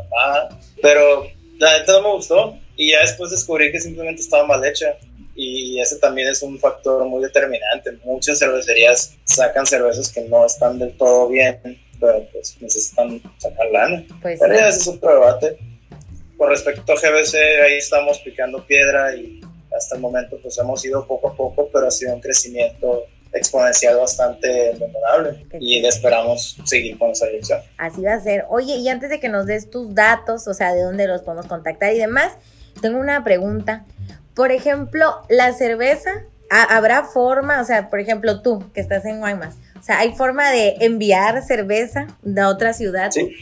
pero 0.82 1.26
la 1.58 1.80
neta 1.80 1.94
no 1.94 2.02
me 2.02 2.12
gustó. 2.14 2.58
Y 2.76 2.92
ya 2.92 3.02
después 3.02 3.32
descubrí 3.32 3.72
que 3.72 3.80
simplemente 3.80 4.22
estaba 4.22 4.46
mal 4.46 4.64
hecha. 4.66 4.98
Y 5.36 5.80
ese 5.80 5.98
también 5.98 6.28
es 6.28 6.42
un 6.42 6.60
factor 6.60 7.06
muy 7.06 7.24
determinante. 7.24 7.92
Muchas 8.04 8.38
cervecerías 8.40 9.16
sacan 9.24 9.66
cervezas 9.66 10.12
que 10.12 10.22
no 10.22 10.46
están 10.46 10.78
del 10.78 10.96
todo 10.98 11.30
bien, 11.30 11.60
pero 12.00 12.28
pues 12.32 12.58
necesitan 12.60 13.22
sacar 13.38 13.72
lana. 13.72 14.04
Pues 14.22 14.40
pero 14.40 14.54
ya 14.54 14.68
ese 14.68 14.80
es 14.80 14.88
otro 14.88 15.14
debate 15.14 15.58
con 16.42 16.50
respecto 16.50 16.92
a 16.92 16.96
GBC, 16.96 17.36
ahí 17.64 17.78
estamos 17.78 18.18
picando 18.18 18.66
piedra 18.66 19.16
y 19.16 19.42
hasta 19.82 19.96
el 19.96 20.02
momento 20.02 20.38
pues 20.42 20.58
hemos 20.60 20.86
ido 20.86 21.06
poco 21.08 21.30
a 21.30 21.36
poco, 21.36 21.70
pero 21.74 21.88
ha 21.88 21.92
sido 21.92 22.14
un 22.14 22.22
crecimiento 22.22 23.04
exponencial 23.34 23.98
bastante 23.98 24.76
memorable 24.80 25.46
y 25.60 25.84
esperamos 25.86 26.58
seguir 26.66 26.98
con 26.98 27.12
esa 27.12 27.26
dirección. 27.28 27.60
Así 27.78 28.02
va 28.02 28.14
a 28.14 28.20
ser. 28.20 28.46
Oye, 28.50 28.76
y 28.76 28.90
antes 28.90 29.10
de 29.10 29.20
que 29.20 29.30
nos 29.30 29.46
des 29.46 29.70
tus 29.70 29.96
datos, 29.96 30.48
o 30.48 30.54
sea, 30.54 30.74
de 30.74 30.84
dónde 30.84 31.08
los 31.08 31.22
podemos 31.22 31.48
contactar 31.48 31.94
y 31.94 31.98
demás, 31.98 32.34
tengo 32.82 33.00
una 33.00 33.24
pregunta. 33.24 33.86
Por 34.36 34.52
ejemplo, 34.52 35.22
la 35.30 35.54
cerveza, 35.54 36.26
¿habrá 36.50 37.06
forma, 37.06 37.62
o 37.62 37.66
sea, 37.66 37.90
por 37.90 38.00
ejemplo, 38.00 38.42
tú 38.42 38.64
que 38.74 38.82
estás 38.82 39.06
en 39.06 39.20
Guaymas, 39.20 39.56
o 39.80 39.84
sea, 39.84 40.00
¿hay 40.00 40.14
forma 40.14 40.52
de 40.52 40.76
enviar 40.82 41.42
cerveza 41.44 42.08
de 42.22 42.44
otra 42.44 42.74
ciudad? 42.74 43.12
Sí. 43.12 43.36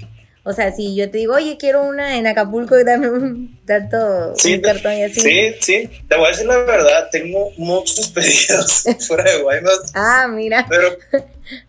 O 0.49 0.53
sea, 0.53 0.71
si 0.71 0.95
yo 0.95 1.11
te 1.11 1.19
digo, 1.19 1.35
oye, 1.35 1.57
quiero 1.57 1.83
una 1.83 2.17
en 2.17 2.25
Acapulco, 2.25 2.75
dame 2.83 3.07
un 3.07 3.59
tanto 3.67 4.35
sí, 4.35 4.59
cartón 4.59 4.93
y 4.93 5.03
así. 5.03 5.21
Sí, 5.21 5.53
sí. 5.61 5.89
Te 6.07 6.15
voy 6.17 6.25
a 6.25 6.29
decir 6.29 6.47
la 6.47 6.57
verdad, 6.57 7.07
tengo 7.11 7.51
muchos 7.55 8.07
pedidos 8.15 8.85
fuera 9.07 9.31
de 9.31 9.43
Guaymas. 9.43 9.91
Ah, 9.93 10.27
mira. 10.27 10.65
Pero, 10.67 10.89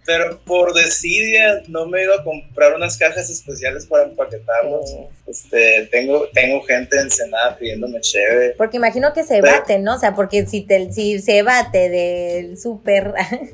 pero 0.07 0.41
por 0.47 0.73
desidia 0.73 1.61
no 1.69 1.85
me 1.85 2.01
he 2.01 2.05
ido 2.05 2.19
a 2.19 2.25
comprar 2.25 2.75
unas 2.75 2.97
cajas 2.97 3.29
especiales 3.29 3.85
para 3.85 4.05
empaquetarlos. 4.05 4.91
Este, 5.27 5.87
tengo, 5.93 6.27
tengo 6.33 6.63
gente 6.63 6.99
en 6.99 7.11
Senada 7.11 7.59
pidiéndome 7.59 8.01
chévere. 8.01 8.55
Porque 8.57 8.79
imagino 8.79 9.13
que 9.13 9.25
se 9.25 9.43
bate, 9.43 9.79
¿no? 9.79 9.97
O 9.97 9.99
sea, 9.99 10.15
porque 10.15 10.47
si, 10.47 10.63
te, 10.63 10.91
si 10.91 11.21
se 11.21 11.43
bate 11.43 11.91
del 11.91 12.59
súper 12.59 13.13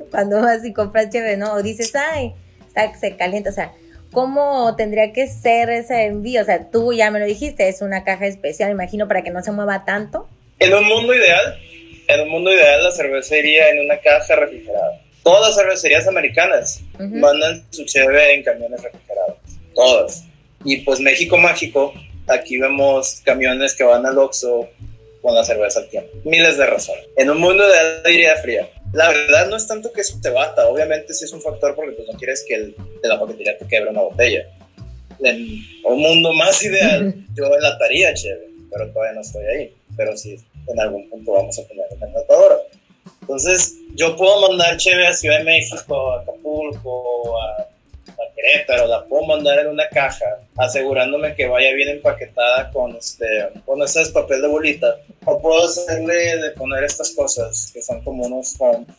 cuando 0.09 0.41
vas 0.41 0.63
y 0.63 0.71
compras 0.71 1.09
chévere, 1.09 1.35
¿no? 1.35 1.51
O 1.51 1.61
dices, 1.61 1.93
ay, 1.95 2.33
se 2.97 3.17
calienta, 3.17 3.49
o 3.49 3.53
sea 3.53 3.73
¿Cómo 4.17 4.75
tendría 4.75 5.13
que 5.13 5.27
ser 5.27 5.69
ese 5.69 6.05
envío? 6.05 6.41
O 6.41 6.43
sea, 6.43 6.71
tú 6.71 6.91
ya 6.91 7.11
me 7.11 7.19
lo 7.19 7.25
dijiste, 7.27 7.69
es 7.69 7.83
una 7.83 8.03
caja 8.03 8.25
especial, 8.25 8.71
imagino, 8.71 9.07
para 9.07 9.21
que 9.21 9.29
no 9.29 9.43
se 9.43 9.51
mueva 9.51 9.85
tanto. 9.85 10.27
En 10.57 10.73
un 10.73 10.85
mundo 10.85 11.13
ideal, 11.13 11.59
en 12.07 12.21
un 12.21 12.29
mundo 12.29 12.51
ideal 12.51 12.83
la 12.83 12.89
cerveza 12.89 13.37
iría 13.37 13.69
en 13.69 13.85
una 13.85 13.99
caja 13.99 14.35
refrigerada. 14.35 15.01
Todas 15.21 15.49
las 15.49 15.55
cervecerías 15.55 16.07
americanas 16.07 16.81
mandan 16.97 17.63
su 17.69 17.85
cheve 17.85 18.33
en 18.33 18.41
camiones 18.41 18.81
refrigerados. 18.81 19.37
Todas. 19.75 20.23
Y 20.63 20.77
pues 20.77 20.99
México 20.99 21.37
Mágico, 21.37 21.93
aquí 22.25 22.57
vemos 22.57 23.21
camiones 23.23 23.75
que 23.75 23.83
van 23.83 24.03
al 24.03 24.17
Oxxo 24.17 24.67
con 25.21 25.35
la 25.35 25.45
cerveza 25.45 25.81
al 25.81 25.89
tiempo. 25.89 26.09
Miles 26.23 26.57
de 26.57 26.65
razones. 26.65 27.05
En 27.17 27.29
un 27.29 27.39
mundo 27.39 27.63
ideal 27.69 28.01
iría 28.11 28.35
fría. 28.37 28.67
La 28.97 29.09
verdad 29.09 29.47
no 29.47 29.55
es 29.55 29.67
tanto 29.67 29.91
que 29.93 30.03
se 30.03 30.27
bata, 30.31 30.67
obviamente 30.67 31.13
sí 31.13 31.25
es 31.25 31.31
un 31.31 31.39
factor 31.39 31.75
porque 31.75 31.91
pues 31.91 32.07
no 32.11 32.17
quieres 32.17 32.43
que 32.47 32.55
el, 32.55 32.75
de 32.75 33.07
la 33.07 33.19
paquetería 33.19 33.55
te 33.55 33.67
quebre 33.67 33.91
una 33.91 34.01
botella. 34.01 34.47
En 35.19 35.61
un 35.83 36.01
mundo 36.01 36.33
más 36.33 36.63
ideal, 36.63 37.13
yo 37.35 37.45
enlataría 37.45 38.15
chévere, 38.15 38.49
pero 38.71 38.91
todavía 38.91 39.13
no 39.13 39.21
estoy 39.21 39.45
ahí. 39.45 39.75
Pero 39.95 40.17
sí, 40.17 40.35
en 40.65 40.79
algún 40.79 41.07
punto 41.11 41.31
vamos 41.31 41.59
a 41.59 41.67
poner 41.67 41.85
una 41.95 42.07
enlatadora. 42.07 42.57
Entonces, 43.21 43.75
yo 43.93 44.15
puedo 44.15 44.49
mandar 44.49 44.77
chévere 44.77 45.05
a 45.05 45.13
Ciudad 45.13 45.37
de 45.37 45.43
México, 45.43 46.13
a 46.13 46.21
Acapulco, 46.21 47.39
a 47.39 47.69
pero 48.65 48.87
la 48.87 49.03
puedo 49.05 49.23
mandar 49.25 49.59
en 49.59 49.67
una 49.67 49.87
caja, 49.89 50.25
asegurándome 50.57 51.35
que 51.35 51.47
vaya 51.47 51.73
bien 51.73 51.89
empaquetada 51.89 52.71
con 52.71 52.95
este, 52.95 53.49
con 53.65 53.81
ese 53.81 54.05
papel 54.11 54.41
de 54.41 54.47
bolita. 54.47 54.95
O 55.25 55.41
puedo 55.41 55.65
hacerle 55.65 56.37
de 56.37 56.51
poner 56.51 56.83
estas 56.83 57.11
cosas 57.11 57.69
que 57.73 57.81
son 57.81 58.01
como 58.03 58.25
unos 58.25 58.55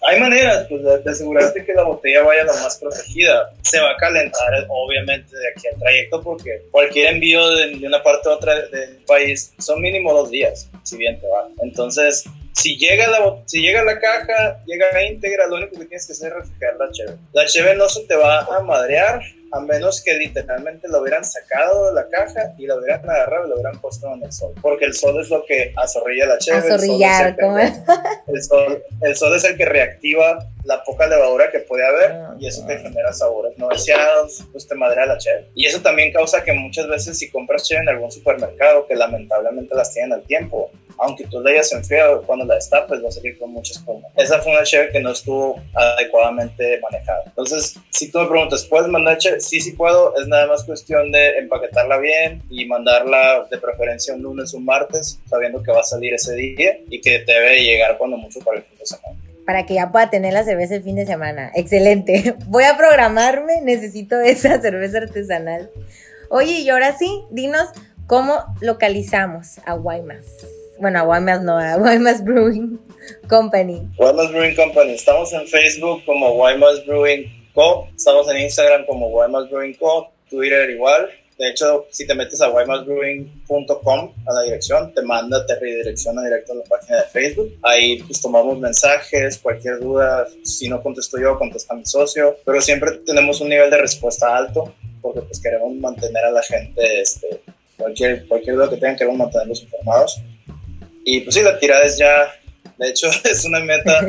Hay 0.07 0.21
maneras 0.21 0.67
pues, 0.69 0.83
de, 0.83 1.11
asegurarte 1.11 1.65
que 1.65 1.73
la 1.73 1.85
botella 1.85 2.23
vaya 2.23 2.45
lo 2.45 2.53
más 2.55 2.77
protegida. 2.77 3.51
Se 3.63 3.81
va 3.81 3.93
a 3.93 3.97
calentar, 3.97 4.67
obviamente, 4.69 5.35
de 5.35 5.49
aquí 5.49 5.69
al 5.69 5.81
trayecto, 5.81 6.23
porque 6.23 6.63
cualquier 6.71 7.15
envío 7.15 7.49
de 7.51 7.87
una 7.87 8.03
parte 8.03 8.29
a 8.29 8.33
otra 8.33 8.61
del 8.69 8.97
país 9.07 9.55
son 9.59 9.81
mínimo 9.81 10.13
dos 10.13 10.31
días, 10.31 10.69
si 10.83 10.97
bien 10.97 11.19
te 11.19 11.27
va. 11.27 11.49
Entonces, 11.63 12.25
si 12.53 12.77
llega 12.77 13.07
la, 13.09 13.43
si 13.47 13.61
llega 13.61 13.83
la 13.85 13.99
caja, 13.99 14.63
llega 14.67 15.03
íntegra, 15.05 15.47
lo 15.47 15.57
único 15.57 15.73
que 15.79 15.87
tienes 15.87 16.07
que 16.07 16.13
hacer 16.13 16.33
es 16.33 16.39
refrigerar 16.39 16.77
la 16.77 16.91
cheve. 16.91 17.17
La 17.33 17.47
cheve 17.47 17.75
no 17.77 17.89
se 17.89 18.05
te 18.05 18.17
va 18.17 18.41
a 18.41 18.61
madrear 18.61 19.23
a 19.53 19.61
menos 19.61 20.03
que 20.03 20.15
literalmente 20.15 20.89
lo 20.89 21.01
hubieran 21.01 21.25
sacado 21.25 21.87
de 21.87 21.95
la 21.95 22.09
caja 22.09 22.55
y 22.59 22.67
lo 22.67 22.77
hubieran 22.77 23.09
agarrado 23.09 23.47
y 23.47 23.49
lo 23.49 23.55
hubieran 23.57 23.81
puesto 23.81 24.13
en 24.13 24.23
el 24.23 24.33
sol. 24.33 24.53
Porque 24.61 24.85
el 24.85 24.95
sol 24.95 25.21
es 25.21 25.31
lo 25.31 25.45
que 25.47 25.73
azorrilla 25.77 26.27
la 26.27 26.39
cheve. 26.39 26.59
Azorrillar. 26.59 27.37
El 28.29 28.43
sol, 28.43 28.85
el 29.01 29.17
sol 29.17 29.35
es 29.35 29.45
el 29.45 29.57
que 29.57 29.65
reactiva 29.65 30.39
la 30.65 30.85
poca 30.85 31.07
levadura 31.07 31.51
que 31.51 31.61
puede 31.61 31.87
haber 31.87 32.13
ah, 32.13 32.37
y 32.39 32.47
eso 32.47 32.65
te 32.67 32.77
genera 32.77 33.11
sabores 33.11 33.57
no 33.57 33.69
deseados, 33.69 34.45
pues 34.53 34.69
te 34.69 34.75
madrea 34.75 35.07
la 35.07 35.17
cheve. 35.17 35.49
Y 35.55 35.65
eso 35.65 35.81
también 35.81 36.13
causa 36.13 36.45
que 36.45 36.53
muchas 36.53 36.87
veces 36.89 37.19
si 37.19 37.31
compras 37.31 37.63
cheve 37.63 37.81
en 37.81 37.89
algún 37.89 38.13
supermercado, 38.13 38.87
que 38.87 38.95
lamentablemente 38.95 39.75
las 39.75 39.95
tienen 39.95 40.13
al 40.13 40.23
tiempo, 40.25 40.71
aunque 40.99 41.25
tú 41.25 41.41
le 41.41 41.53
hayas 41.53 41.73
enfriado, 41.73 42.23
cuando 42.23 42.45
la 42.45 42.57
destapes 42.57 43.03
va 43.03 43.09
a 43.09 43.13
salir 43.13 43.39
con 43.39 43.53
mucha 43.53 43.73
espuma. 43.73 44.07
Esa 44.17 44.41
fue 44.41 44.53
una 44.53 44.63
cheve 44.63 44.91
que 44.91 45.01
no 45.01 45.13
estuvo 45.13 45.61
adecuadamente 45.75 46.81
manejada. 46.81 47.25
Entonces, 47.27 47.77
si 47.91 48.11
tú 48.11 48.19
me 48.19 48.27
preguntas, 48.27 48.65
¿puedes 48.65 48.89
mandar 48.89 49.19
cheve? 49.19 49.41
Sí, 49.41 49.61
sí 49.61 49.73
puedo. 49.73 50.15
Es 50.17 50.27
nada 50.27 50.47
más 50.47 50.65
cuestión 50.65 51.11
de 51.13 51.39
empaquetarla 51.39 51.99
bien 51.99 52.43
y 52.51 52.67
mandarla 52.67 53.47
de 53.51 53.59
preferencia 53.59 54.15
un 54.15 54.23
lunes 54.23 54.55
o 54.55 54.59
un 54.59 54.65
martes, 54.65 55.21
sabiendo 55.29 55.63
que 55.63 55.73
va 55.73 55.81
a 55.81 55.85
salir 55.85 56.15
ese 56.15 56.35
día 56.35 56.79
y 56.89 57.01
que 57.01 57.21
debe 57.21 57.61
llegar 57.63 57.97
cuando 57.99 58.17
mucho 58.17 58.41
para 58.41 58.59
el 58.59 58.65
fin 58.65 58.79
de 58.79 58.87
semana 58.87 59.19
para 59.49 59.65
que 59.65 59.73
ya 59.73 59.91
pueda 59.91 60.11
tener 60.11 60.35
la 60.35 60.45
cerveza 60.45 60.75
el 60.75 60.83
fin 60.83 60.95
de 60.95 61.07
semana. 61.07 61.51
Excelente. 61.55 62.35
Voy 62.49 62.65
a 62.65 62.77
programarme, 62.77 63.63
necesito 63.63 64.21
esa 64.21 64.61
cerveza 64.61 64.99
artesanal. 64.99 65.71
Oye, 66.29 66.61
y 66.61 66.69
ahora 66.69 66.95
sí, 66.99 67.25
dinos 67.31 67.71
cómo 68.07 68.45
localizamos 68.61 69.59
a 69.65 69.73
Guaymas. 69.73 70.27
Bueno, 70.81 71.01
a 71.01 71.03
Guaymas 71.03 71.43
no, 71.43 71.59
a 71.59 71.77
Guaymas 71.77 72.25
Brewing 72.25 72.79
Company. 73.29 73.83
Guaymas 73.97 74.31
Brewing 74.31 74.55
Company. 74.55 74.93
Estamos 74.93 75.33
en 75.33 75.47
Facebook 75.47 76.05
como 76.05 76.33
Guaymas 76.35 76.85
Brewing 76.87 77.51
Co. 77.55 77.89
Estamos 77.97 78.29
en 78.31 78.39
Instagram 78.39 78.87
como 78.87 79.11
Guaymas 79.11 79.51
Brewing 79.51 79.75
Co. 79.75 80.11
Twitter 80.29 80.71
igual. 80.71 81.09
De 81.39 81.51
hecho, 81.51 81.87
si 81.91 82.05
te 82.05 82.17
metes 82.17 82.41
a 82.41 82.49
guaymasbrewing.com 82.49 84.13
a 84.27 84.33
la 84.33 84.43
dirección, 84.43 84.93
te 84.93 85.03
manda, 85.03 85.47
te 85.47 85.55
redirecciona 85.55 86.25
directo 86.25 86.53
a 86.53 86.57
la 86.57 86.65
página 86.65 86.97
de 86.97 87.05
Facebook. 87.05 87.57
Ahí 87.63 88.03
pues 88.03 88.21
tomamos 88.21 88.59
mensajes, 88.59 89.39
cualquier 89.39 89.79
duda, 89.79 90.27
si 90.43 90.69
no 90.69 90.83
contesto 90.83 91.17
yo, 91.17 91.39
contesta 91.39 91.75
mi 91.75 91.87
socio, 91.87 92.37
pero 92.45 92.61
siempre 92.61 92.91
tenemos 93.07 93.41
un 93.41 93.51
nivel 93.51 93.71
de 93.71 93.79
respuesta 93.79 94.37
alto 94.37 94.75
porque 95.01 95.21
pues 95.23 95.41
queremos 95.41 95.73
mantener 95.77 96.25
a 96.25 96.33
la 96.33 96.43
gente, 96.43 97.01
este, 97.01 97.41
cualquier, 97.77 98.27
cualquier 98.27 98.57
duda 98.57 98.71
que 98.71 98.77
tengan, 98.77 98.97
queremos 98.97 99.19
mantenerlos 99.19 99.63
informados. 99.63 100.21
Y 101.11 101.21
pues 101.21 101.35
sí, 101.35 101.43
la 101.43 101.59
tirada 101.59 101.85
es 101.85 101.97
ya 101.97 102.31
de 102.79 102.91
hecho, 102.91 103.09
es 103.25 103.45
una 103.45 103.61
meta. 103.61 104.07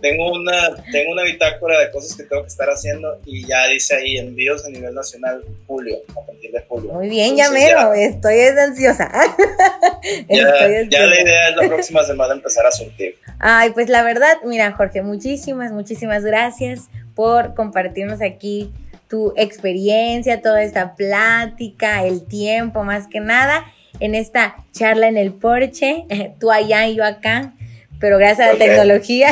tengo 0.00 0.32
una, 0.32 0.70
tengo 0.90 1.12
una 1.12 1.24
bitácora 1.24 1.80
de 1.80 1.90
cosas 1.90 2.16
que 2.16 2.22
tengo 2.22 2.42
que 2.42 2.48
estar 2.48 2.68
haciendo 2.68 3.20
y 3.26 3.46
ya 3.46 3.66
dice 3.66 3.96
ahí 3.96 4.16
envíos 4.16 4.64
a 4.64 4.70
nivel 4.70 4.94
nacional 4.94 5.44
julio, 5.66 5.98
a 6.10 6.24
partir 6.24 6.52
de 6.52 6.60
julio. 6.68 6.92
Muy 6.92 7.08
bien, 7.08 7.36
ya 7.36 7.50
mero, 7.50 7.92
estoy 7.92 8.40
ansiosa. 8.40 9.10
ya, 10.28 10.44
la 10.44 11.20
idea 11.20 11.48
es 11.48 11.56
la 11.56 11.68
próxima 11.68 12.04
semana 12.04 12.34
empezar 12.34 12.64
a 12.64 12.70
surtir. 12.70 13.16
Ay, 13.40 13.70
pues 13.70 13.88
la 13.88 14.02
verdad, 14.02 14.36
mira, 14.44 14.72
Jorge, 14.72 15.02
muchísimas, 15.02 15.72
muchísimas 15.72 16.22
gracias 16.22 16.88
por 17.14 17.54
compartirnos 17.54 18.22
aquí 18.22 18.70
tu 19.08 19.34
experiencia, 19.36 20.40
toda 20.40 20.62
esta 20.62 20.94
plática, 20.94 22.06
el 22.06 22.24
tiempo 22.24 22.84
más 22.84 23.08
que 23.08 23.20
nada 23.20 23.64
en 24.00 24.14
esta 24.14 24.56
charla 24.72 25.08
en 25.08 25.16
el 25.16 25.32
porche, 25.32 26.06
tú 26.40 26.50
allá 26.50 26.86
y 26.88 26.96
yo 26.96 27.04
acá 27.04 27.54
pero 28.02 28.18
gracias 28.18 28.48
a 28.48 28.52
la 28.52 28.58
tecnología. 28.58 29.28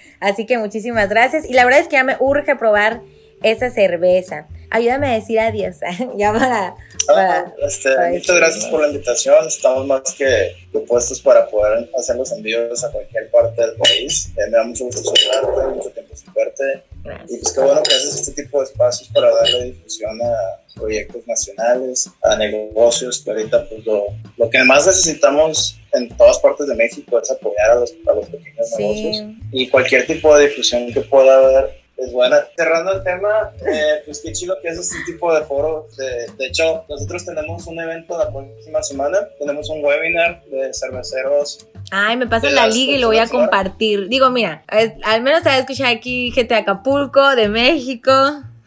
Así 0.20 0.44
que 0.44 0.58
muchísimas 0.58 1.08
gracias. 1.08 1.48
Y 1.48 1.54
la 1.54 1.64
verdad 1.64 1.80
es 1.80 1.86
que 1.86 1.92
ya 1.92 2.04
me 2.04 2.16
urge 2.18 2.56
probar 2.56 3.00
esa 3.44 3.70
cerveza. 3.70 4.48
Ayúdame 4.70 5.06
a 5.06 5.12
decir 5.12 5.38
adiós. 5.38 5.76
ya 6.16 6.32
para, 6.32 6.74
ah, 7.14 7.44
este, 7.64 7.90
muchas 8.10 8.36
gracias 8.36 8.66
por 8.66 8.80
la 8.80 8.88
invitación. 8.88 9.46
Estamos 9.46 9.86
más 9.86 10.02
que 10.18 10.52
puestos 10.88 11.20
para 11.20 11.46
poder 11.46 11.88
hacer 11.96 12.16
los 12.16 12.32
envíos 12.32 12.82
a 12.82 12.90
cualquier 12.90 13.30
parte 13.30 13.62
del 13.62 13.76
país. 13.76 14.32
Eh, 14.36 14.50
me 14.50 14.56
da 14.56 14.64
mucho 14.64 14.84
gusto 14.86 15.14
saludarte, 15.14 15.76
mucho 15.76 15.90
tiempo 15.90 16.16
sin 16.16 16.34
verte. 16.34 16.82
Y 17.28 17.38
pues 17.38 17.52
qué 17.52 17.60
bueno 17.60 17.82
que 17.82 17.94
haces 17.94 18.14
este 18.14 18.42
tipo 18.42 18.58
de 18.60 18.64
espacios 18.66 19.08
para 19.12 19.34
darle 19.34 19.64
difusión 19.64 20.20
a 20.22 20.60
proyectos 20.74 21.26
nacionales, 21.26 22.10
a 22.22 22.36
negocios, 22.36 23.22
que 23.24 23.30
ahorita 23.30 23.68
pues 23.68 23.84
lo, 23.84 24.06
lo 24.36 24.50
que 24.50 24.62
más 24.64 24.86
necesitamos 24.86 25.78
en 25.92 26.08
todas 26.16 26.38
partes 26.38 26.66
de 26.66 26.74
México 26.74 27.18
es 27.20 27.30
apoyar 27.30 27.70
a 27.70 27.74
los, 27.76 27.94
a 28.06 28.14
los 28.14 28.26
pequeños 28.26 28.70
negocios 28.78 29.26
y 29.52 29.68
cualquier 29.68 30.06
tipo 30.06 30.36
de 30.36 30.48
difusión 30.48 30.92
que 30.92 31.00
pueda 31.00 31.38
haber 31.38 31.78
es 31.98 32.12
buena. 32.12 32.46
Cerrando 32.56 32.92
el 32.92 33.02
tema, 33.02 33.52
eh, 33.60 34.02
pues 34.04 34.20
qué 34.20 34.32
chido 34.32 34.56
que 34.62 34.68
es 34.68 34.78
este 34.78 34.98
tipo 35.04 35.34
de 35.34 35.44
foro. 35.44 35.88
De, 35.96 36.32
de, 36.38 36.46
hecho, 36.46 36.84
nosotros 36.88 37.24
tenemos 37.24 37.66
un 37.66 37.78
evento 37.80 38.16
la 38.16 38.30
próxima 38.30 38.82
semana, 38.82 39.28
tenemos 39.38 39.68
un 39.68 39.84
webinar 39.84 40.44
de 40.44 40.72
cerveceros. 40.72 41.66
Ay, 41.90 42.16
me 42.16 42.26
pasa 42.26 42.50
la 42.50 42.66
liga 42.66 42.92
y 42.92 42.98
lo 42.98 43.08
voy 43.08 43.18
a 43.18 43.28
compartir. 43.28 44.08
Digo, 44.08 44.30
mira, 44.30 44.62
al 45.04 45.22
menos 45.22 45.42
sabes 45.42 45.60
escuchar 45.60 45.86
aquí 45.86 46.30
gente 46.32 46.54
de 46.54 46.60
Acapulco, 46.60 47.34
de 47.34 47.48
México, 47.48 48.12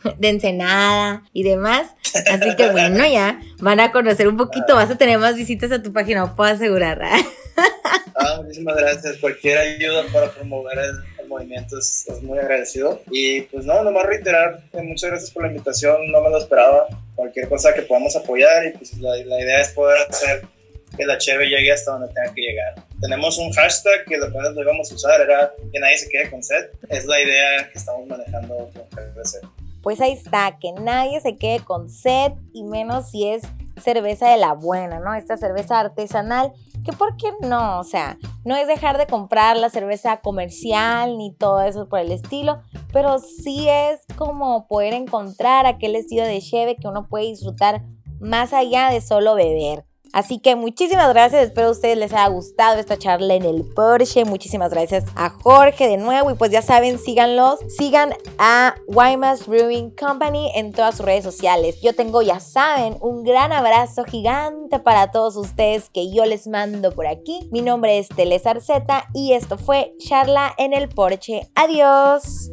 de 0.18 0.30
Ensenada 0.30 1.24
y 1.34 1.44
demás. 1.44 1.88
Así 2.30 2.56
que 2.56 2.72
bueno, 2.72 3.06
ya 3.08 3.40
van 3.60 3.80
a 3.80 3.92
conocer 3.92 4.28
un 4.28 4.38
poquito, 4.38 4.76
vas 4.76 4.90
a 4.90 4.98
tener 4.98 5.18
más 5.20 5.36
visitas 5.36 5.72
a 5.72 5.82
tu 5.82 5.94
página, 5.94 6.36
puedo 6.36 6.52
asegurar. 6.52 7.02
ah, 8.16 8.42
muchísimas 8.42 8.76
gracias. 8.76 9.18
Cualquier 9.18 9.58
ayuda 9.60 10.04
para 10.12 10.32
promover 10.32 10.78
el, 10.80 11.28
movimiento 11.28 11.78
es, 11.78 12.08
muy 12.24 12.40
agradecido. 12.40 13.02
Y 13.10 13.42
pues 13.44 13.66
no, 13.66 13.84
nomás 13.84 14.06
reiterar, 14.06 14.64
muchas 14.84 15.12
gracias 15.12 15.32
por 15.32 15.44
la 15.44 15.50
invitación, 15.50 16.12
no 16.12 16.22
me 16.22 16.30
lo 16.30 16.38
esperaba. 16.38 16.88
Cualquier 17.16 17.48
cosa 17.48 17.74
que 17.74 17.84
podamos 17.84 18.16
apoyar 18.16 18.66
y 18.66 18.72
pues 18.72 18.98
la, 18.98 19.12
la 19.12 19.42
idea 19.42 19.62
es 19.62 19.70
poder 19.70 19.98
hacer 20.10 20.42
que 20.98 21.06
la 21.06 21.18
cheve 21.18 21.48
llegue 21.48 21.72
hasta 21.72 21.92
donde 21.92 22.14
tenga 22.14 22.34
que 22.34 22.42
llegar. 22.42 22.91
Tenemos 23.02 23.40
un 23.40 23.52
hashtag 23.52 24.06
que 24.06 24.18
lo 24.18 24.32
que 24.32 24.62
íbamos 24.62 24.92
a 24.92 24.96
usar 24.96 25.22
era 25.22 25.52
que 25.72 25.80
nadie 25.80 25.98
se 25.98 26.08
quede 26.08 26.30
con 26.30 26.44
sed. 26.44 26.70
Es 26.90 27.06
la 27.06 27.20
idea 27.20 27.70
que 27.72 27.80
estamos 27.80 28.08
manejando 28.08 28.70
con 28.74 28.84
GBC. 28.92 29.42
pues 29.82 30.00
ahí 30.00 30.14
está, 30.14 30.60
que 30.60 30.72
nadie 30.74 31.20
se 31.20 31.38
quede 31.38 31.62
con 31.62 31.90
sed 31.90 32.34
y 32.54 32.64
menos 32.64 33.10
si 33.10 33.28
es 33.28 33.42
cerveza 33.82 34.30
de 34.30 34.38
la 34.38 34.54
buena, 34.54 35.00
¿no? 35.00 35.16
Esta 35.16 35.38
cerveza 35.38 35.80
artesanal, 35.80 36.54
que 36.86 36.94
por 36.94 37.18
qué 37.18 37.32
no, 37.42 37.80
o 37.80 37.84
sea, 37.84 38.18
no 38.46 38.56
es 38.56 38.68
dejar 38.68 39.00
de 39.00 39.08
comprar 39.08 39.58
la 39.58 39.70
cerveza 39.70 40.22
comercial 40.22 41.18
ni 41.18 41.34
todo 41.34 41.62
eso 41.62 41.90
por 41.90 42.00
el 42.00 42.12
estilo, 42.12 42.62
pero 42.94 43.18
sí 43.18 43.68
es 43.68 44.02
como 44.16 44.68
poder 44.68 44.94
encontrar 44.94 45.66
aquel 45.66 45.96
estilo 45.96 46.24
de 46.24 46.40
cheve 46.40 46.76
que 46.76 46.88
uno 46.88 47.08
puede 47.08 47.26
disfrutar 47.26 47.82
más 48.20 48.54
allá 48.54 48.92
de 48.92 49.02
solo 49.02 49.34
beber. 49.34 49.86
Así 50.14 50.40
que 50.40 50.56
muchísimas 50.56 51.10
gracias, 51.10 51.44
espero 51.44 51.70
a 51.70 51.72
ustedes 51.72 51.98
les 51.98 52.14
haya 52.14 52.28
gustado 52.28 52.80
esta 52.80 52.98
charla 52.98 53.36
en 53.36 53.44
el 53.44 53.64
Porsche. 53.64 54.26
Muchísimas 54.26 54.72
gracias 54.72 55.06
a 55.16 55.30
Jorge 55.30 55.88
de 55.88 55.98
nuevo 55.98 56.32
y 56.32 56.36
pues 56.36 56.52
ya 56.52 56.62
saben, 56.62 57.00
síganlos, 57.00 57.60
sigan 57.70 58.14
a 58.38 58.76
Wymas 58.88 59.48
Brewing 59.48 59.92
Company 59.92 60.52
en 60.56 60.74
todas 60.74 60.98
sus 60.98 61.06
redes 61.06 61.24
sociales. 61.24 61.82
Yo 61.82 61.96
tengo, 61.96 62.22
ya 62.22 62.40
saben, 62.40 62.98
un 63.02 63.24
gran 63.24 63.52
abrazo 63.52 64.04
gigante 64.04 64.80
para 64.80 65.12
todos 65.12 65.36
ustedes 65.36 65.90
que 65.90 66.12
yo 66.12 66.26
les 66.26 66.48
mando 66.48 66.92
por 66.92 67.08
aquí. 67.08 67.48
Mi 67.52 67.62
nombre 67.62 67.98
es 67.98 68.10
Teles 68.10 68.46
Arceta 68.46 69.06
y 69.14 69.34
esto 69.34 69.58
fue 69.58 69.94
Charla 70.00 70.54
en 70.58 70.74
el 70.74 70.90
Porsche. 70.90 71.50
Adiós. 71.56 72.50